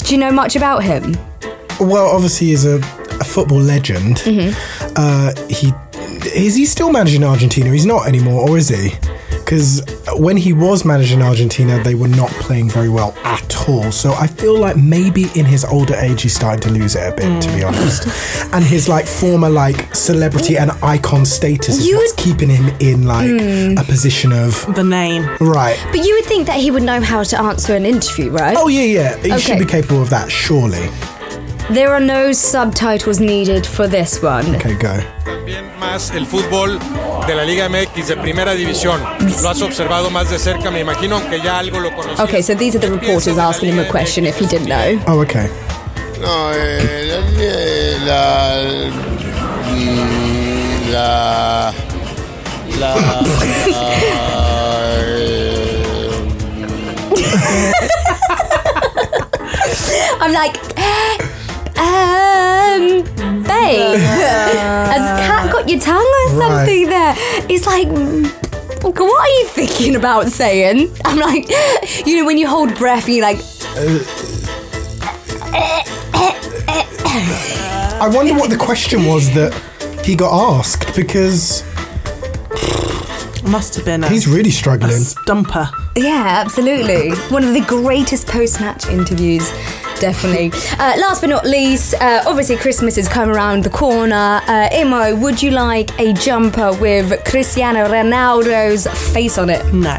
Do 0.04 0.12
you 0.12 0.18
know 0.20 0.32
much 0.32 0.56
about 0.56 0.82
him? 0.82 1.16
well, 1.78 2.06
obviously 2.06 2.48
he's 2.48 2.64
a, 2.64 2.76
a 3.20 3.24
football 3.24 3.60
legend. 3.60 4.16
Mm-hmm. 4.16 4.75
Uh, 4.96 5.32
he 5.48 5.72
is 6.34 6.54
he 6.56 6.66
still 6.66 6.90
managing 6.92 7.22
Argentina? 7.24 7.70
He's 7.70 7.86
not 7.86 8.06
anymore, 8.06 8.48
or 8.48 8.56
is 8.58 8.68
he? 8.68 8.90
Because 9.30 9.82
when 10.16 10.36
he 10.36 10.52
was 10.52 10.84
managing 10.84 11.22
Argentina, 11.22 11.80
they 11.84 11.94
were 11.94 12.08
not 12.08 12.30
playing 12.30 12.68
very 12.68 12.88
well 12.88 13.14
at 13.22 13.68
all. 13.68 13.92
So 13.92 14.12
I 14.12 14.26
feel 14.26 14.58
like 14.58 14.76
maybe 14.76 15.26
in 15.36 15.44
his 15.44 15.64
older 15.64 15.94
age, 15.94 16.22
he's 16.22 16.34
starting 16.34 16.60
to 16.62 16.70
lose 16.70 16.96
it 16.96 17.12
a 17.12 17.14
bit, 17.14 17.40
to 17.42 17.48
be 17.52 17.60
Mm. 17.60 17.68
honest. 17.68 18.08
And 18.52 18.64
his 18.64 18.88
like 18.88 19.06
former 19.06 19.48
like 19.48 19.94
celebrity 19.94 20.56
and 20.58 20.72
icon 20.82 21.24
status 21.24 21.78
is 21.78 21.86
You 21.86 21.96
what's 21.96 22.12
would- 22.12 22.24
keeping 22.24 22.48
him 22.48 22.72
in 22.80 23.06
like 23.06 23.30
a 23.78 23.84
position 23.84 24.32
of 24.32 24.66
The 24.74 24.82
name. 24.82 25.28
right. 25.40 25.78
But 25.92 26.04
you 26.04 26.14
would 26.16 26.24
think 26.26 26.46
that 26.48 26.56
he 26.56 26.72
would 26.72 26.82
know 26.82 27.00
how 27.00 27.22
to 27.22 27.40
answer 27.40 27.74
an 27.76 27.86
interview, 27.86 28.30
right? 28.30 28.56
Oh 28.58 28.66
yeah, 28.66 28.82
yeah. 28.82 29.16
He 29.22 29.38
should 29.38 29.60
be 29.60 29.64
capable 29.64 30.02
of 30.02 30.10
that, 30.10 30.28
surely. 30.30 30.88
There 31.70 31.92
are 31.92 32.00
no 32.00 32.32
subtitles 32.32 33.18
needed 33.18 33.66
for 33.66 33.88
this 33.88 34.22
one. 34.22 34.54
Okay, 34.54 34.74
go. 34.76 35.02
También 35.24 35.64
más 35.80 36.12
el 36.12 36.24
fútbol 36.24 36.78
de 37.26 37.34
la 37.34 37.42
Liga 37.44 37.68
MX 37.68 38.06
de 38.06 38.16
primera 38.16 38.54
división. 38.54 39.00
Lo 39.42 39.48
has 39.48 39.60
observado 39.62 40.08
más 40.10 40.30
de 40.30 40.38
cerca, 40.38 40.70
me 40.70 40.78
imagino, 40.78 41.16
aunque 41.16 41.40
ya 41.40 41.58
algo 41.58 41.80
lo 41.80 41.90
conocías. 41.90 42.20
Okay, 42.20 42.40
so 42.40 42.54
these 42.54 42.76
are 42.76 42.80
the 42.80 42.88
reporters 42.88 43.24
piensas 43.24 43.34
de 43.34 43.42
la 43.42 43.48
asking 43.48 43.70
him 43.70 43.80
a 43.80 43.84
question 43.90 44.26
if 44.26 44.38
he 44.38 44.46
didn't 44.46 44.68
know. 44.68 44.96
Oh, 45.08 45.20
okay. 45.22 45.48
No, 46.20 46.52
eh, 46.54 47.06
la, 48.06 48.62
la, 50.92 51.72
la, 52.78 52.94
la, 52.94 52.94
I'm 60.20 60.32
like, 60.32 60.56
um, 61.78 63.02
babe, 63.42 63.98
has 64.00 65.20
cat 65.26 65.52
got 65.52 65.68
your 65.68 65.80
tongue 65.80 65.96
or 65.96 66.38
Right. 66.38 66.48
something 66.48 66.88
there? 66.88 67.14
It's 67.48 67.66
like, 67.66 67.88
what 68.82 69.00
are 69.00 69.28
you 69.40 69.46
thinking 69.48 69.96
about 69.96 70.28
saying? 70.28 70.94
I'm 71.04 71.18
like, 71.18 71.48
you 72.06 72.16
know, 72.18 72.24
when 72.26 72.38
you 72.38 72.46
hold 72.48 72.74
breath 72.76 73.06
and 73.06 73.14
you're 73.16 73.24
like, 73.26 73.40
I 77.98 78.10
wonder 78.12 78.34
what 78.34 78.50
the 78.50 78.56
question 78.56 79.04
was 79.06 79.32
that 79.34 79.52
he 80.04 80.14
got 80.14 80.58
asked 80.58 80.94
because 80.94 81.62
Must 83.44 83.74
have 83.76 83.84
been 83.84 84.04
a, 84.04 84.08
he's 84.08 84.26
really 84.26 84.50
a 84.50 84.52
struggling. 84.52 84.92
stumper. 84.98 85.68
Yeah, 85.96 86.42
absolutely. 86.44 87.12
One 87.32 87.42
of 87.44 87.54
the 87.54 87.62
greatest 87.66 88.26
post 88.26 88.60
match 88.60 88.86
interviews. 88.88 89.50
Definitely. 90.00 90.50
Uh, 90.78 90.94
last 90.98 91.20
but 91.20 91.30
not 91.30 91.46
least, 91.46 91.94
uh, 91.94 92.22
obviously 92.26 92.56
Christmas 92.56 92.98
is 92.98 93.08
coming 93.08 93.34
around 93.34 93.64
the 93.64 93.70
corner. 93.70 94.40
Uh, 94.46 94.68
Imo, 94.72 95.16
would 95.16 95.42
you 95.42 95.50
like 95.50 95.98
a 95.98 96.12
jumper 96.12 96.72
with 96.80 97.24
Cristiano 97.24 97.86
Ronaldo's 97.86 98.86
face 99.12 99.38
on 99.38 99.50
it? 99.50 99.64
No. 99.72 99.94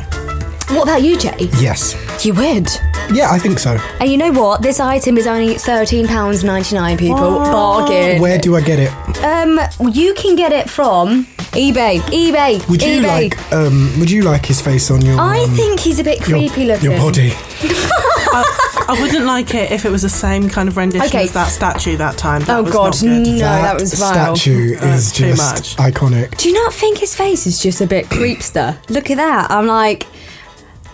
What 0.69 0.83
about 0.83 1.01
you, 1.01 1.17
Jay? 1.17 1.33
Yes. 1.59 1.95
You 2.25 2.33
would. 2.33 2.67
Yeah, 3.13 3.31
I 3.31 3.39
think 3.39 3.57
so. 3.57 3.77
And 4.01 4.11
you 4.11 4.17
know 4.17 4.31
what? 4.33 4.61
This 4.61 4.81
item 4.81 5.17
is 5.17 5.25
only 5.25 5.55
£13.99, 5.55 6.99
people. 6.99 7.15
Bargain. 7.15 8.21
Where 8.21 8.37
do 8.37 8.55
I 8.55 8.61
get 8.61 8.79
it? 8.79 8.91
Um, 9.23 9.59
you 9.93 10.13
can 10.13 10.35
get 10.35 10.51
it 10.51 10.69
from 10.69 11.25
eBay. 11.53 11.99
eBay. 12.01 12.67
Would 12.69 12.81
you 12.81 13.01
eBay. 13.01 13.07
like 13.07 13.53
um 13.53 13.91
would 13.99 14.11
you 14.11 14.23
like 14.23 14.45
his 14.45 14.61
face 14.61 14.91
on 14.91 15.01
your 15.01 15.19
I 15.19 15.43
um, 15.43 15.49
think 15.51 15.79
he's 15.79 15.99
a 15.99 16.03
bit 16.03 16.19
your, 16.27 16.37
creepy 16.37 16.65
looking. 16.65 16.91
your 16.91 16.99
body? 16.99 17.31
I 18.89 18.99
wouldn't 19.01 19.25
like 19.25 19.53
it 19.53 19.71
if 19.71 19.83
it 19.85 19.91
was 19.91 20.01
the 20.03 20.09
same 20.09 20.47
kind 20.49 20.69
of 20.69 20.77
rendition 20.77 21.07
Okay. 21.07 21.23
as 21.23 21.33
that 21.33 21.47
statue 21.49 21.97
that 21.97 22.17
time. 22.17 22.41
That 22.43 22.59
Oh, 22.59 22.63
was 22.63 22.73
God, 22.73 22.83
not 22.85 22.99
good. 23.01 23.27
no, 23.27 23.37
that 23.39 23.79
was 23.79 23.93
vile. 23.93 24.35
statue 24.35 24.73
is 24.75 24.79
That's 24.79 25.11
too 25.11 25.23
just 25.35 25.77
much. 25.77 25.93
iconic. 25.93 26.37
Do 26.37 26.47
you 26.49 26.55
not 26.55 26.73
think 26.73 26.99
his 26.99 27.13
face 27.15 27.45
is 27.45 27.59
just 27.59 27.81
a 27.81 27.87
bit 27.87 28.05
creepster? 28.05 28.77
Look 28.89 29.11
at 29.11 29.17
that. 29.17 29.51
I'm 29.51 29.67
like, 29.67 30.07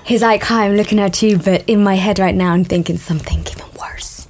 he's 0.03 0.21
like, 0.23 0.41
hi, 0.43 0.65
I'm 0.65 0.75
looking 0.75 0.99
at 0.99 1.21
you, 1.21 1.37
but 1.37 1.63
in 1.69 1.83
my 1.83 1.95
head 1.95 2.17
right 2.19 2.33
now, 2.35 2.53
I'm 2.53 2.63
thinking 2.65 2.97
something 2.97 3.39
even 3.41 3.65
worse. 3.79 4.27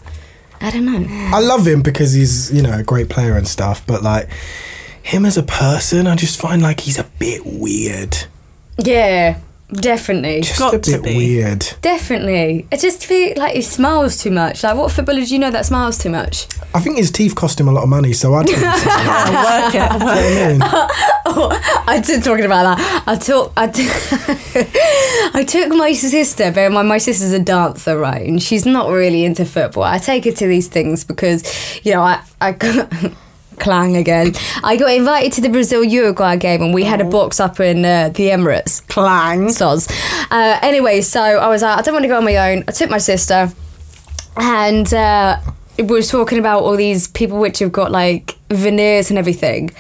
I 0.60 0.70
don't 0.70 0.86
know. 0.86 1.06
I 1.36 1.40
love 1.40 1.66
him 1.66 1.82
because 1.82 2.14
he's, 2.14 2.52
you 2.52 2.62
know, 2.62 2.80
a 2.80 2.84
great 2.84 3.08
player 3.10 3.38
and 3.38 3.48
stuff, 3.48 3.86
but 3.88 4.04
like 4.04 4.30
him 5.02 5.26
as 5.26 5.38
a 5.38 5.44
person, 5.44 6.06
I 6.08 6.16
just 6.16 6.40
find 6.40 6.62
like 6.62 6.82
he's 6.82 7.00
a 7.00 7.06
bit 7.18 7.42
weird. 7.46 8.18
Yeah, 8.78 9.40
definitely. 9.74 10.42
Just 10.42 10.60
Got 10.60 10.74
a 10.76 10.80
to 10.80 10.92
bit 10.92 11.04
be. 11.04 11.18
weird. 11.18 11.66
Definitely. 11.82 12.68
I 12.72 12.78
just 12.78 13.06
feel 13.06 13.34
like 13.38 13.56
he 13.56 13.62
smiles 13.62 14.18
too 14.22 14.32
much. 14.32 14.64
Like, 14.64 14.76
what 14.76 14.92
footballer 14.92 15.22
do 15.26 15.34
you 15.34 15.40
know 15.40 15.52
that 15.52 15.66
smiles 15.66 15.98
too 15.98 16.10
much? 16.10 16.48
I 16.74 16.80
think 16.80 16.98
his 16.98 17.12
teeth 17.12 17.36
cost 17.36 17.60
him 17.60 17.68
a 17.68 17.72
lot 17.72 17.84
of 17.84 17.90
money, 17.90 18.14
so 18.14 18.34
I'd 18.36 18.46
think 18.48 18.58
so. 18.58 18.64
Work 18.66 19.76
it. 19.76 20.04
Work 20.04 21.00
it. 21.02 21.10
Oh, 21.36 21.84
I 21.88 22.00
did 22.00 22.22
talking 22.24 22.46
about 22.46 22.78
that. 22.78 23.04
I 23.08 23.16
took 23.16 23.54
I 23.58 23.68
took 23.68 25.34
I 25.36 25.44
took 25.44 25.70
my 25.70 25.94
sister. 25.94 26.52
Bear 26.52 26.68
in 26.68 26.74
mind, 26.74 26.88
my 26.90 26.98
sister's 27.00 27.32
a 27.32 27.40
dancer, 27.40 27.98
right? 27.98 28.28
And 28.28 28.44
she's 28.44 28.66
not 28.68 28.90
really 28.90 29.24
into 29.26 29.46
football. 29.46 29.84
I 29.84 29.98
take 30.00 30.26
her 30.26 30.32
to 30.32 30.48
these 30.48 30.68
things 30.68 31.04
because 31.06 31.44
you 31.84 31.94
know 31.94 32.02
I 32.02 32.22
I 32.42 32.52
clang 33.60 33.96
again. 33.96 34.34
I 34.64 34.76
got 34.78 34.92
invited 34.92 35.32
to 35.34 35.42
the 35.42 35.50
Brazil 35.50 35.84
Uruguay 35.84 36.38
game, 36.38 36.62
and 36.62 36.74
we 36.74 36.84
had 36.84 37.02
a 37.02 37.06
box 37.06 37.40
up 37.40 37.60
in 37.60 37.86
uh, 37.86 38.10
the 38.10 38.30
Emirates. 38.30 38.86
Clang. 38.88 39.48
Soz. 39.48 39.90
Uh, 40.32 40.60
anyway, 40.62 41.02
so 41.02 41.22
I 41.22 41.48
was 41.48 41.62
like, 41.62 41.78
I 41.78 41.82
don't 41.82 41.94
want 41.94 42.04
to 42.04 42.10
go 42.10 42.18
on 42.18 42.26
my 42.26 42.38
own. 42.52 42.64
I 42.68 42.72
took 42.72 42.90
my 42.90 42.98
sister, 42.98 43.52
and 44.38 44.94
uh, 44.94 45.38
we 45.78 45.84
were 45.84 46.04
talking 46.04 46.38
about 46.38 46.64
all 46.64 46.78
these 46.78 47.08
people 47.08 47.40
which 47.40 47.60
have 47.60 47.72
got 47.72 47.92
like 47.92 48.38
veneers 48.50 49.10
and 49.10 49.18
everything. 49.18 49.72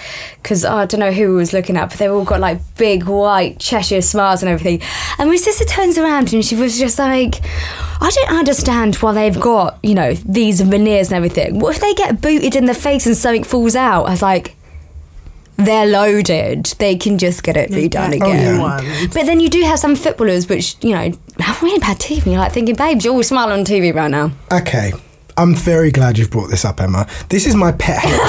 Because 0.41 0.65
oh, 0.65 0.75
I 0.75 0.85
don't 0.85 0.99
know 0.99 1.11
who 1.11 1.35
was 1.35 1.53
looking 1.53 1.77
at, 1.77 1.89
but 1.89 1.99
they've 1.99 2.11
all 2.11 2.23
got 2.23 2.39
like 2.39 2.59
big 2.77 3.03
white 3.03 3.59
Cheshire 3.59 4.01
smiles 4.01 4.41
and 4.41 4.49
everything. 4.49 4.81
And 5.19 5.29
my 5.29 5.35
sister 5.35 5.65
turns 5.65 5.97
around 5.97 6.33
and 6.33 6.43
she 6.43 6.55
was 6.55 6.77
just 6.77 6.97
like, 6.97 7.41
I 8.01 8.09
don't 8.09 8.37
understand 8.37 8.95
why 8.95 9.13
they've 9.13 9.39
got, 9.39 9.77
you 9.83 9.93
know, 9.93 10.13
these 10.13 10.61
veneers 10.61 11.09
and 11.09 11.15
everything. 11.15 11.59
What 11.59 11.75
if 11.75 11.81
they 11.81 11.93
get 11.93 12.21
booted 12.21 12.55
in 12.55 12.65
the 12.65 12.73
face 12.73 13.05
and 13.05 13.15
something 13.15 13.43
falls 13.43 13.75
out? 13.75 14.05
I 14.05 14.11
was 14.11 14.21
like, 14.21 14.55
they're 15.57 15.85
loaded. 15.85 16.65
They 16.79 16.95
can 16.95 17.19
just 17.19 17.43
get 17.43 17.55
it 17.55 17.69
redone 17.69 18.11
get 18.11 18.13
again. 18.13 18.55
new 18.55 18.61
ones. 18.61 19.13
But 19.13 19.27
then 19.27 19.39
you 19.39 19.49
do 19.49 19.61
have 19.61 19.77
some 19.77 19.95
footballers 19.95 20.49
which, 20.49 20.75
you 20.83 20.91
know, 20.91 21.11
have 21.39 21.61
really 21.61 21.79
bad 21.79 21.99
teeth. 21.99 22.23
And 22.23 22.33
you're 22.33 22.41
like 22.41 22.51
thinking, 22.51 22.75
babes, 22.75 23.05
you're 23.05 23.13
all 23.13 23.21
smiling 23.21 23.59
on 23.59 23.65
TV 23.65 23.93
right 23.93 24.09
now. 24.09 24.31
Okay. 24.51 24.93
I'm 25.37 25.55
very 25.55 25.91
glad 25.91 26.17
you've 26.17 26.29
brought 26.31 26.49
this 26.49 26.63
up, 26.65 26.79
Emma. 26.81 27.07
This 27.29 27.45
is 27.47 27.55
my 27.55 27.71
pet 27.71 27.99
hate. 27.99 28.13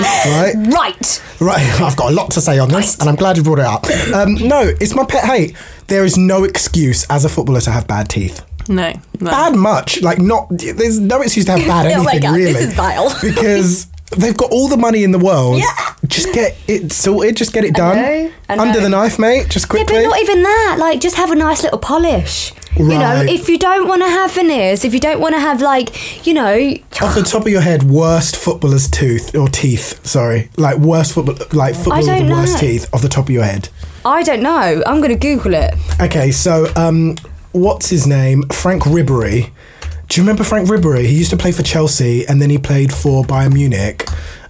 okay, 0.00 0.54
right? 0.54 0.54
Right. 0.72 1.22
Right, 1.40 1.80
I've 1.80 1.96
got 1.96 2.10
a 2.10 2.14
lot 2.14 2.30
to 2.32 2.40
say 2.40 2.58
on 2.58 2.68
this, 2.68 2.98
and 2.98 3.08
I'm 3.08 3.16
glad 3.16 3.36
you 3.36 3.42
brought 3.42 3.58
it 3.58 3.64
up. 3.64 3.86
Um, 4.14 4.34
no, 4.34 4.60
it's 4.80 4.94
my 4.94 5.04
pet 5.04 5.24
hate. 5.24 5.56
There 5.88 6.04
is 6.04 6.16
no 6.16 6.44
excuse 6.44 7.06
as 7.10 7.24
a 7.24 7.28
footballer 7.28 7.60
to 7.62 7.70
have 7.70 7.86
bad 7.86 8.08
teeth. 8.08 8.44
No. 8.68 8.92
Bad 9.18 9.56
much. 9.56 10.00
Like 10.02 10.18
not. 10.18 10.48
There's 10.50 11.00
no 11.00 11.22
excuse 11.22 11.46
to 11.46 11.52
have 11.52 11.60
bad 11.66 11.90
Oh 11.92 12.02
my 12.04 12.18
God, 12.18 12.36
really. 12.36 12.52
this 12.52 12.62
is 12.68 12.74
vile. 12.74 13.12
because 13.22 13.86
they've 14.16 14.36
got 14.36 14.50
all 14.50 14.68
the 14.68 14.76
money 14.76 15.04
in 15.04 15.12
the 15.12 15.18
world. 15.18 15.58
Yeah. 15.58 15.94
Just 16.06 16.32
get 16.32 16.56
it 16.66 16.92
sorted. 16.92 17.36
Just 17.36 17.52
get 17.52 17.64
it 17.64 17.74
done. 17.74 17.96
know, 17.96 18.32
I 18.48 18.56
know. 18.56 18.62
Under 18.62 18.80
the 18.80 18.88
knife, 18.88 19.18
mate. 19.18 19.48
Just 19.48 19.68
quickly. 19.68 19.94
Yeah, 19.96 20.02
but 20.02 20.08
not 20.08 20.18
even 20.20 20.42
that. 20.42 20.76
Like, 20.78 21.00
just 21.00 21.16
have 21.16 21.30
a 21.30 21.34
nice 21.36 21.62
little 21.62 21.78
polish. 21.78 22.52
You 22.76 22.84
know, 22.86 22.98
Right. 22.98 23.28
if 23.28 23.48
you 23.48 23.58
don't 23.58 23.88
want 23.88 24.00
to 24.02 24.08
have 24.08 24.32
veneers, 24.32 24.84
if 24.84 24.94
you 24.94 25.00
don't 25.00 25.20
want 25.20 25.34
to 25.34 25.40
have 25.40 25.60
like, 25.60 26.24
you 26.26 26.32
know, 26.34 26.54
Off 27.02 27.14
the 27.16 27.22
top 27.22 27.42
of 27.42 27.48
your 27.48 27.60
head, 27.60 27.82
worst 27.82 28.36
footballer's 28.36 28.88
tooth 28.88 29.34
or 29.34 29.48
teeth. 29.48 30.04
Sorry, 30.06 30.50
like 30.56 30.78
worst 30.78 31.12
football, 31.12 31.34
like 31.52 31.74
footballer 31.74 31.96
with 31.98 32.06
don't 32.06 32.26
the 32.28 32.32
worst 32.32 32.54
know. 32.54 32.60
teeth. 32.60 32.88
Off 32.94 33.02
the 33.02 33.08
top 33.08 33.24
of 33.24 33.30
your 33.30 33.42
head. 33.44 33.68
I 34.04 34.22
don't 34.22 34.40
know. 34.42 34.82
I'm 34.86 34.98
going 34.98 35.10
to 35.10 35.16
Google 35.16 35.54
it. 35.54 35.74
Okay, 36.00 36.30
so 36.30 36.72
um, 36.76 37.16
what's 37.52 37.90
his 37.90 38.06
name? 38.06 38.44
Franck 38.50 38.84
Ribery. 38.84 39.50
Do 40.10 40.20
you 40.20 40.24
remember 40.24 40.42
Franck 40.42 40.68
Ribery? 40.68 41.06
He 41.06 41.16
used 41.16 41.30
to 41.30 41.36
play 41.36 41.52
for 41.52 41.62
Chelsea 41.62 42.26
and 42.26 42.42
then 42.42 42.50
he 42.50 42.58
played 42.58 42.92
for 42.92 43.22
Bayern 43.22 43.52
Munich. 43.52 44.04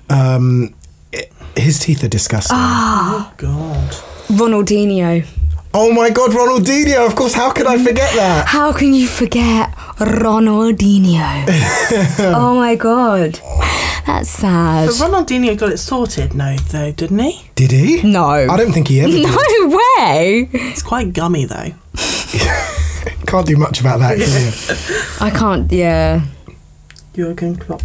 Um, 0.08 0.74
i- 1.14 1.26
his 1.54 1.78
teeth 1.78 2.02
are 2.02 2.08
disgusting. 2.08 2.56
Ah. 2.58 3.30
God. 3.36 3.90
Ronaldinho. 4.28 5.26
Oh 5.74 5.92
my 5.92 6.10
God, 6.10 6.30
Ronaldinho! 6.32 7.06
Of 7.06 7.14
course, 7.14 7.32
how 7.34 7.52
could 7.52 7.66
I 7.66 7.76
forget 7.78 8.12
that? 8.16 8.46
How 8.48 8.72
can 8.72 8.92
you 8.94 9.06
forget 9.06 9.70
Ronaldinho? 9.98 11.44
oh 12.34 12.56
my 12.56 12.74
god. 12.74 13.38
That's 14.06 14.30
sad. 14.30 14.88
But 14.88 14.94
Ronaldinho 14.96 15.56
got 15.58 15.70
it 15.72 15.76
sorted 15.78 16.34
no, 16.34 16.56
though, 16.56 16.90
didn't 16.90 17.18
he? 17.20 17.42
Did 17.54 17.70
he? 17.70 18.02
No. 18.02 18.24
I 18.24 18.56
don't 18.56 18.72
think 18.72 18.88
he 18.88 19.00
ever 19.00 19.10
did. 19.12 19.22
No 19.22 19.76
way. 19.98 20.48
It's 20.52 20.82
quite 20.82 21.12
gummy, 21.12 21.44
though. 21.44 21.72
Can't 23.30 23.46
do 23.46 23.56
much 23.56 23.80
about 23.80 24.00
that, 24.00 24.18
can? 24.18 25.26
I 25.26 25.30
can't, 25.30 25.70
yeah. 25.70 26.22
Jurgen 27.14 27.56
Klopp. 27.56 27.82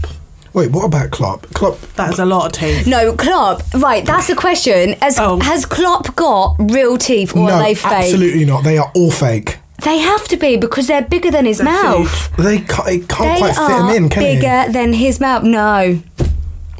Wait, 0.53 0.71
what 0.71 0.86
about 0.86 1.12
Klopp? 1.12 1.45
Klopp. 1.53 1.79
That 1.95 2.13
is 2.13 2.19
a 2.19 2.25
lot 2.25 2.45
of 2.47 2.51
teeth. 2.53 2.88
No, 2.88 3.13
Klopp. 3.15 3.62
Right, 3.73 4.05
that's 4.05 4.27
the 4.27 4.36
question. 4.36 4.93
Has, 5.01 5.19
oh. 5.19 5.39
has 5.41 5.65
Klopp 5.65 6.15
got 6.15 6.55
real 6.60 6.97
teeth 6.97 7.36
or 7.36 7.39
Oh. 7.39 7.45
no, 7.47 7.53
are 7.55 7.63
they 7.63 7.75
fake? 7.75 7.91
absolutely 7.91 8.45
not. 8.45 8.63
They 8.63 8.77
are 8.77 8.91
all 8.95 9.12
fake. 9.12 9.60
They 9.84 9.97
have 9.99 10.27
to 10.29 10.38
be 10.38 10.55
because 10.58 10.88
they're 10.88 11.03
bigger 11.03 11.29
than 11.29 11.45
his 11.45 11.62
mouth. 11.62 12.36
They 12.38 12.60
can't, 12.60 12.88
it 12.88 13.10
can't 13.10 13.36
They 13.36 13.38
quite 13.39 13.49
fit 13.55 13.60
are 13.60 13.89
him 13.95 14.03
in, 14.03 14.10
can 14.10 14.23
bigger 14.23 14.63
it? 14.69 14.73
than 14.73 14.93
his 14.93 15.19
mouth. 15.19 15.43
No. 15.43 16.01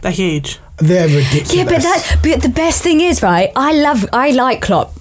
They're 0.02 0.12
huge. 0.12 0.60
They're 0.78 1.08
ridiculous. 1.08 1.54
Yeah, 1.54 1.64
but 1.66 1.82
that. 1.84 2.18
But 2.24 2.42
the 2.42 2.50
best 2.50 2.82
thing 2.82 3.02
is, 3.02 3.22
right? 3.22 3.52
I 3.56 3.74
love. 3.74 4.08
I 4.12 4.32
like 4.32 4.62
Klopp 4.62 4.94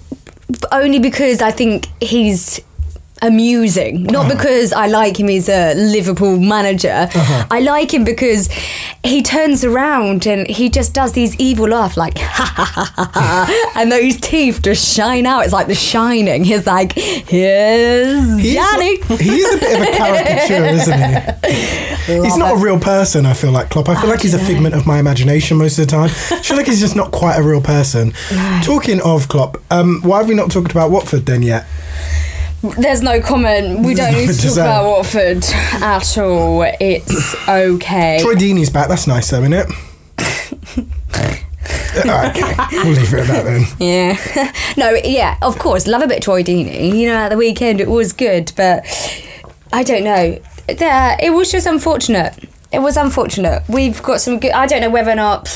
only 0.71 0.99
because 0.99 1.41
I 1.41 1.51
think 1.51 1.87
he's 2.01 2.59
amusing. 3.27 4.03
Not 4.03 4.25
Uh-huh. 4.25 4.35
because 4.35 4.73
I 4.73 4.87
like 4.87 5.19
him 5.19 5.29
as 5.29 5.49
a 5.49 5.73
Liverpool 5.75 6.39
manager. 6.39 7.09
Uh-huh. 7.13 7.47
I 7.51 7.59
like 7.59 7.93
him 7.93 8.03
because 8.03 8.49
he 9.03 9.21
turns 9.21 9.63
around 9.63 10.25
and 10.27 10.47
he 10.47 10.69
just 10.69 10.93
does 10.93 11.11
these 11.13 11.35
evil 11.37 11.67
laugh, 11.69 11.95
like 11.97 12.17
ha 12.17 12.45
ha 12.55 12.65
ha 12.65 12.91
ha, 12.95 13.11
ha 13.13 13.71
and 13.75 13.91
those 13.91 14.17
teeth 14.19 14.61
just 14.61 14.95
shine 14.95 15.25
out. 15.25 15.43
It's 15.43 15.53
like 15.53 15.67
The 15.67 15.75
Shining. 15.75 16.43
He's 16.43 16.65
like, 16.67 16.93
here's 16.93 18.39
He 18.39 18.49
is 18.49 18.55
Johnny. 18.55 18.99
a- 19.09 19.17
he 19.23 19.35
is 19.37 19.55
a 19.55 19.57
bit 19.57 19.75
of 19.75 19.87
a 19.87 19.91
caricature, 19.91 20.65
isn't 20.75 20.99
he? 21.47 22.23
He's 22.23 22.37
not 22.37 22.53
a 22.57 22.57
real 22.57 22.79
person, 22.79 23.25
I 23.25 23.33
feel 23.33 23.51
like, 23.51 23.69
Klopp. 23.69 23.89
I 23.89 23.99
feel 23.99 24.09
like 24.09 24.21
he's 24.21 24.33
a 24.33 24.39
figment 24.39 24.75
of 24.75 24.85
my 24.85 24.99
imagination 24.99 25.57
most 25.57 25.77
of 25.79 25.85
the 25.85 25.91
time. 25.91 26.09
I 26.31 26.41
feel 26.41 26.57
like 26.57 26.67
he's 26.67 26.79
just 26.79 26.95
not 26.95 27.11
quite 27.11 27.35
a 27.37 27.43
real 27.43 27.61
person. 27.61 28.13
Talking 28.63 29.01
of 29.01 29.27
Klopp, 29.27 29.57
um, 29.71 30.01
why 30.03 30.19
have 30.19 30.27
we 30.27 30.35
not 30.35 30.51
talked 30.51 30.71
about 30.71 30.91
Watford 30.91 31.25
then 31.25 31.41
yet? 31.41 31.65
There's 32.71 33.01
no 33.01 33.21
comment. 33.21 33.85
We 33.85 33.93
don't 33.95 34.13
need 34.13 34.27
to 34.27 34.33
talk 34.33 34.41
Giselle. 34.41 34.67
Uh, 34.67 34.81
about 34.81 34.97
Watford 34.97 35.43
at 35.81 36.17
all. 36.17 36.61
It's 36.79 37.47
okay. 37.47 38.19
Troy 38.21 38.35
Deeney's 38.35 38.69
back. 38.69 38.87
That's 38.87 39.07
nice, 39.07 39.29
though, 39.29 39.41
isn't 39.41 39.53
it? 39.53 39.67
Ah, 42.07 42.29
okay, 42.29 42.77
we'll 42.83 42.93
leave 42.93 43.13
it 43.13 43.21
at 43.21 43.27
that 43.27 43.43
then. 43.45 43.65
Yeah. 43.79 44.51
no, 44.77 44.99
yeah, 45.03 45.37
of 45.41 45.57
course. 45.57 45.87
Love 45.87 46.01
a 46.01 46.07
bit 46.07 46.17
of 46.17 46.23
Troy 46.25 46.43
Deeney. 46.43 46.93
You 46.93 47.07
know, 47.07 47.15
at 47.15 47.29
the 47.29 47.37
weekend 47.37 47.79
it 47.79 47.87
was 47.89 48.11
good, 48.11 48.51
but 48.57 48.85
I 49.71 49.81
don't 49.83 50.03
know. 50.03 50.39
There, 50.67 51.17
it 51.21 51.31
was 51.31 51.51
just 51.51 51.65
unfortunate. 51.65 52.49
It 52.73 52.79
was 52.79 52.97
unfortunate. 52.97 53.63
We've 53.69 54.03
got 54.03 54.19
some 54.19 54.39
good. 54.39 54.51
I 54.51 54.67
don't 54.67 54.81
know 54.81 54.89
whether 54.89 55.11
or 55.11 55.15
not 55.15 55.47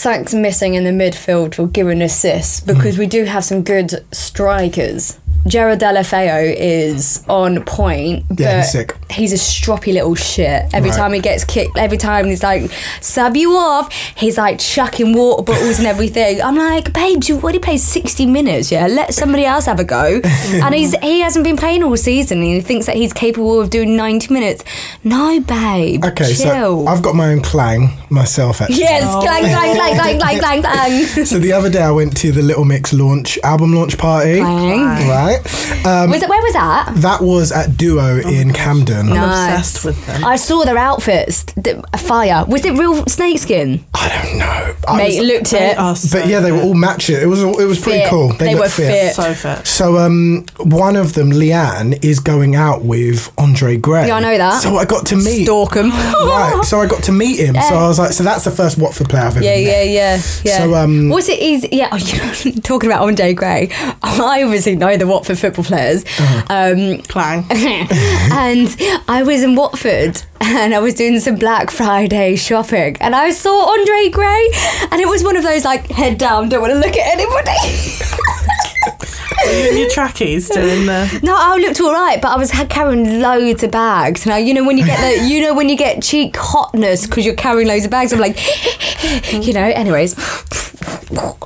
something's 0.00 0.34
missing 0.34 0.74
in 0.74 0.84
the 0.84 0.90
midfield 0.90 1.54
for 1.54 1.66
give 1.66 1.86
an 1.86 2.00
assist 2.00 2.64
hmm. 2.64 2.74
because 2.74 2.96
we 2.96 3.06
do 3.06 3.24
have 3.24 3.44
some 3.44 3.62
good 3.62 4.04
strikers. 4.12 5.18
Gerard 5.46 5.80
Deulofeu 5.80 6.54
is 6.56 7.24
on 7.28 7.64
point, 7.64 8.24
Yeah, 8.36 8.60
he's 8.60 8.72
sick. 8.72 8.96
He's 9.10 9.32
a 9.32 9.36
stroppy 9.36 9.92
little 9.92 10.14
shit. 10.14 10.64
Every 10.72 10.90
Right. 10.90 10.96
time 10.98 11.12
he 11.12 11.20
gets 11.20 11.44
kicked, 11.44 11.76
every 11.78 11.98
time 11.98 12.26
he's 12.26 12.42
like, 12.42 12.70
sub 13.00 13.36
you 13.36 13.52
off, 13.56 13.92
he's 14.16 14.36
like 14.38 14.58
chucking 14.58 15.12
water 15.14 15.42
bottles 15.42 15.78
and 15.78 15.86
everything. 15.86 16.40
I'm 16.42 16.56
like, 16.56 16.92
babe, 16.92 17.22
you 17.24 17.36
already 17.36 17.58
played 17.58 17.80
60 17.80 18.26
minutes, 18.26 18.70
yeah? 18.72 18.86
Let 18.86 19.14
somebody 19.14 19.44
else 19.44 19.66
have 19.66 19.80
a 19.80 19.84
go. 19.84 20.20
and 20.64 20.74
he's 20.74 20.94
he 21.02 21.20
hasn't 21.20 21.44
been 21.44 21.56
playing 21.56 21.82
all 21.82 21.96
season 21.96 22.38
and 22.38 22.46
he 22.46 22.60
thinks 22.60 22.86
that 22.86 22.96
he's 22.96 23.12
capable 23.12 23.60
of 23.60 23.70
doing 23.70 23.96
90 23.96 24.32
minutes. 24.32 24.64
No, 25.04 25.40
babe. 25.40 26.04
Okay, 26.04 26.34
chill. 26.34 26.84
so 26.84 26.86
I've 26.86 27.02
got 27.02 27.14
my 27.14 27.28
own 27.32 27.40
clang 27.42 27.90
myself, 28.10 28.60
actually. 28.60 28.78
Yes, 28.80 29.04
clang, 29.04 29.42
clang, 29.44 29.76
clang, 29.76 29.94
clang, 29.96 30.18
clang, 30.20 30.38
clang, 30.62 30.62
clang. 30.62 31.26
So 31.26 31.38
the 31.38 31.52
other 31.52 31.70
day 31.70 31.82
I 31.82 31.90
went 31.90 32.16
to 32.18 32.32
the 32.32 32.42
Little 32.42 32.64
Mix 32.64 32.92
launch 32.92 33.38
album 33.44 33.72
launch 33.74 33.98
party. 33.98 34.38
Clang. 34.40 35.08
Right. 35.08 35.40
Um, 35.86 36.10
was 36.10 36.22
it, 36.22 36.28
where 36.28 36.42
was 36.42 36.52
that? 36.54 36.92
that 36.96 37.20
was 37.22 37.52
at 37.52 37.76
Duo 37.76 38.18
in 38.20 38.52
Camden. 38.52 38.99
Nice. 39.08 39.58
obsessed 39.58 39.84
with 39.84 40.06
them. 40.06 40.24
I 40.24 40.36
saw 40.36 40.64
their 40.64 40.78
outfits. 40.78 41.44
The- 41.56 41.82
Fire. 41.98 42.44
Was 42.48 42.64
it 42.64 42.72
real 42.72 43.06
snakeskin? 43.06 43.84
I 43.94 44.08
don't 44.08 44.38
know. 44.38 44.74
I 44.88 44.96
Mate, 44.96 45.18
was- 45.20 45.28
looked 45.28 45.50
They 45.50 45.70
it. 45.70 45.96
so 45.96 46.18
but 46.18 46.26
yeah, 46.28 46.40
they 46.40 46.50
were 46.50 46.60
all 46.62 46.74
matching. 46.74 47.16
It 47.16 47.26
was 47.26 47.42
it 47.42 47.64
was 47.66 47.80
pretty 47.80 48.00
Fit. 48.00 48.08
cool. 48.10 48.32
They 48.32 48.54
looked 48.54 48.78
were 48.78 48.84
fit. 48.84 49.14
so 49.14 49.32
fit. 49.34 49.66
So 49.66 49.98
um, 49.98 50.44
one 50.58 50.96
of 50.96 51.12
them, 51.14 51.30
Leigh-Anne, 51.30 51.92
is 52.02 52.18
going 52.18 52.56
out 52.56 52.82
with 52.82 53.30
Andre 53.38 53.76
Gray. 53.76 54.08
Yeah, 54.08 54.16
I 54.16 54.20
know 54.20 54.36
that. 54.38 54.60
So 54.62 54.76
I 54.76 54.84
got 54.86 55.06
to 55.06 55.16
meet. 55.16 55.44
Stalk 55.44 55.76
'em. 55.76 55.90
right. 55.90 56.62
So 56.64 56.80
I 56.80 56.86
got 56.86 57.02
to 57.04 57.12
meet 57.12 57.38
him. 57.38 57.54
So 57.54 57.74
I 57.76 57.86
was 57.86 57.98
like, 57.98 58.12
so 58.12 58.24
that's 58.24 58.44
the 58.44 58.50
first 58.50 58.78
Watford 58.78 59.08
player 59.08 59.22
I've 59.24 59.36
ever 59.36 59.44
Yeah, 59.44 59.50
met. 59.54 59.60
yeah, 59.62 59.82
yeah, 59.82 60.20
yeah. 60.44 60.58
So, 60.58 60.74
um, 60.74 61.08
was 61.10 61.28
it 61.28 61.38
easy? 61.38 61.68
Yeah, 61.70 61.88
oh, 61.92 61.96
you 62.44 62.52
know, 62.54 62.60
talking 62.62 62.90
about 62.90 63.02
Andre 63.06 63.34
Gray, 63.34 63.68
I 64.02 64.42
obviously 64.42 64.74
know 64.76 64.96
the 64.96 65.06
Watford 65.06 65.38
football 65.38 65.64
players. 65.64 66.04
Uh-huh. 66.04 66.42
Um, 66.48 66.98
Clang. 67.02 67.46
and 67.50 68.68
I 69.08 69.22
was 69.24 69.42
in 69.42 69.54
Watford 69.54 70.22
and 70.40 70.74
I 70.74 70.78
was 70.78 70.94
doing 70.94 71.18
some 71.20 71.36
Black 71.36 71.70
Friday 71.70 72.36
shopping 72.36 72.96
and 73.00 73.14
I 73.14 73.30
saw 73.30 73.70
Andre 73.70 74.08
Gray 74.10 74.50
and 74.90 75.00
it 75.00 75.08
was 75.08 75.22
one 75.22 75.36
of 75.36 75.42
those 75.42 75.64
like 75.64 75.88
head 75.90 76.18
down, 76.18 76.48
don't 76.48 76.60
want 76.60 76.72
to 76.72 76.78
look 76.78 76.96
at 76.96 77.12
anybody. 77.12 77.50
Were 79.46 79.52
you 79.52 79.70
in 79.70 79.76
your 79.78 79.90
trackies 79.90 80.48
doing 80.48 80.86
the. 80.86 81.20
No, 81.22 81.34
I 81.36 81.56
looked 81.56 81.80
all 81.80 81.92
right, 81.92 82.20
but 82.20 82.28
I 82.28 82.36
was 82.36 82.50
carrying 82.68 83.20
loads 83.20 83.62
of 83.62 83.70
bags. 83.70 84.26
Now 84.26 84.36
you 84.36 84.54
know 84.54 84.64
when 84.64 84.76
you 84.78 84.84
get 84.84 84.98
the, 85.00 85.28
you 85.28 85.40
know 85.40 85.54
when 85.54 85.68
you 85.68 85.76
get 85.76 86.02
cheek 86.02 86.36
hotness 86.36 87.06
because 87.06 87.24
you're 87.24 87.34
carrying 87.34 87.68
loads 87.68 87.84
of 87.84 87.90
bags. 87.90 88.12
I'm 88.12 88.20
like, 88.20 88.38
you 89.32 89.52
know. 89.52 89.60
Anyways, 89.62 90.14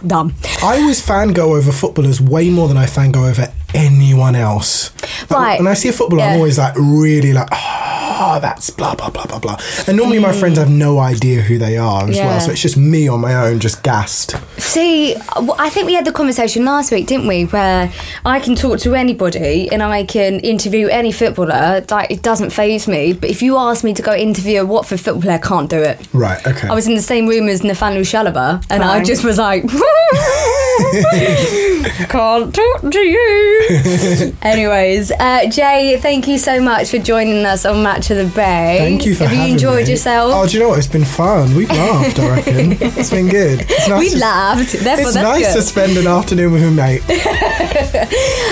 dumb. 0.06 0.34
I 0.62 0.78
always 0.80 1.04
fangirl 1.04 1.56
over 1.56 1.72
footballers 1.72 2.20
way 2.20 2.50
more 2.50 2.68
than 2.68 2.76
I 2.76 2.86
fangirl 2.86 3.28
over 3.30 3.52
anyone 3.74 4.34
else. 4.36 4.90
Like, 5.30 5.30
Right. 5.30 5.58
When 5.60 5.66
I 5.68 5.74
see 5.74 5.88
a 5.88 5.92
footballer, 5.92 6.22
I'm 6.22 6.36
always 6.36 6.58
like 6.58 6.74
really 6.76 7.32
like, 7.32 7.48
oh, 7.52 8.38
that's 8.40 8.70
blah 8.70 8.94
blah 8.94 9.10
blah 9.10 9.26
blah 9.26 9.38
blah. 9.38 9.56
And 9.86 9.96
normally 9.96 10.18
my 10.20 10.32
friends 10.32 10.58
have 10.58 10.70
no 10.70 10.98
idea 10.98 11.42
who 11.42 11.58
they 11.58 11.76
are 11.76 12.04
as 12.08 12.10
Mm. 12.14 12.18
Yeah. 12.18 12.26
well, 12.28 12.40
so 12.40 12.50
it's 12.52 12.62
just 12.62 12.76
me 12.76 13.08
on 13.08 13.20
my 13.20 13.34
own, 13.34 13.58
just 13.60 13.82
gassed. 13.82 14.36
See, 14.74 15.14
I 15.14 15.70
think 15.70 15.86
we 15.86 15.94
had 15.94 16.04
the 16.04 16.10
conversation 16.12 16.64
last 16.64 16.90
week, 16.90 17.06
didn't 17.06 17.28
we? 17.28 17.44
Where 17.44 17.92
I 18.24 18.40
can 18.40 18.56
talk 18.56 18.80
to 18.80 18.94
anybody 18.94 19.70
and 19.70 19.82
I 19.82 20.02
can 20.04 20.40
interview 20.40 20.88
any 20.88 21.12
footballer. 21.12 21.84
Like 21.90 22.10
it 22.10 22.22
doesn't 22.22 22.50
phase 22.50 22.88
me. 22.88 23.12
But 23.12 23.30
if 23.30 23.40
you 23.40 23.56
ask 23.56 23.84
me 23.84 23.94
to 23.94 24.02
go 24.02 24.12
interview 24.14 24.62
a 24.62 24.66
Watford 24.66 24.98
football 25.00 25.22
player, 25.22 25.36
I 25.36 25.38
can't 25.38 25.70
do 25.70 25.78
it. 25.80 26.00
Right. 26.12 26.44
Okay. 26.44 26.66
I 26.66 26.74
was 26.74 26.88
in 26.88 26.96
the 26.96 27.02
same 27.02 27.28
room 27.28 27.48
as 27.48 27.62
Nathaniel 27.62 28.02
Chalobah, 28.02 28.64
and 28.70 28.82
I 28.82 29.04
just 29.04 29.22
was 29.22 29.38
like, 29.38 29.62
can't 32.08 32.52
talk 32.54 32.90
to 32.90 32.98
you. 32.98 34.34
Anyways, 34.42 35.12
uh, 35.12 35.48
Jay, 35.50 35.98
thank 36.00 36.26
you 36.26 36.38
so 36.38 36.60
much 36.60 36.90
for 36.90 36.98
joining 36.98 37.44
us 37.46 37.64
on 37.64 37.82
Match 37.84 38.10
of 38.10 38.16
the 38.16 38.26
Bay. 38.34 38.76
Thank 38.80 39.06
you 39.06 39.14
for 39.14 39.24
Have 39.24 39.32
having 39.32 39.46
you 39.46 39.52
enjoyed 39.54 39.84
me. 39.86 39.92
yourself? 39.92 40.32
Oh, 40.34 40.46
do 40.48 40.54
you 40.54 40.60
know 40.62 40.70
what? 40.70 40.78
It's 40.78 40.88
been 40.88 41.04
fun. 41.04 41.54
We've 41.54 41.68
laughed. 41.70 42.18
I 42.18 42.36
reckon 42.36 42.72
it's 42.80 43.10
been 43.10 43.28
good. 43.28 43.60
It's 43.68 43.88
nice. 43.88 44.00
we 44.00 44.10
to- 44.10 44.18
laughed. 44.18 44.53
Therefore, 44.56 45.06
It's 45.06 45.14
that's 45.14 45.14
nice 45.16 45.46
good. 45.48 45.54
to 45.54 45.62
spend 45.62 45.96
an 45.96 46.06
afternoon 46.06 46.52
with 46.52 46.62
a 46.64 46.70
mate. 46.70 47.02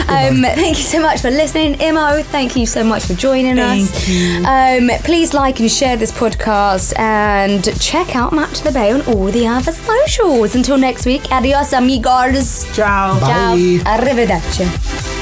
Um, 0.09 0.43
thank 0.43 0.77
you 0.79 0.85
so 0.85 1.01
much 1.01 1.21
for 1.21 1.31
listening, 1.31 1.81
Imo. 1.81 2.23
Thank 2.23 2.55
you 2.57 2.67
so 2.67 2.85
much 2.85 3.05
for 3.05 3.15
joining 3.15 3.59
us. 3.59 3.89
Um, 4.45 4.91
please 5.05 5.33
like 5.33 5.61
and 5.61 5.71
share 5.71 5.97
this 5.97 6.13
podcast 6.13 6.93
and 6.99 7.65
check 7.81 8.15
out 8.15 8.33
Match 8.33 8.61
the 8.61 8.73
Bay 8.73 8.93
on 8.93 9.01
all 9.03 9.27
the 9.27 9.47
other 9.47 9.73
socials. 9.73 10.55
Until 10.55 10.77
next 10.77 11.07
week, 11.07 11.31
adios, 11.33 11.73
amigos. 11.73 12.65
Ciao. 12.75 13.19
Ciao. 13.21 13.55
Arrivederci. 13.57 15.22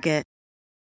Target. 0.00 0.29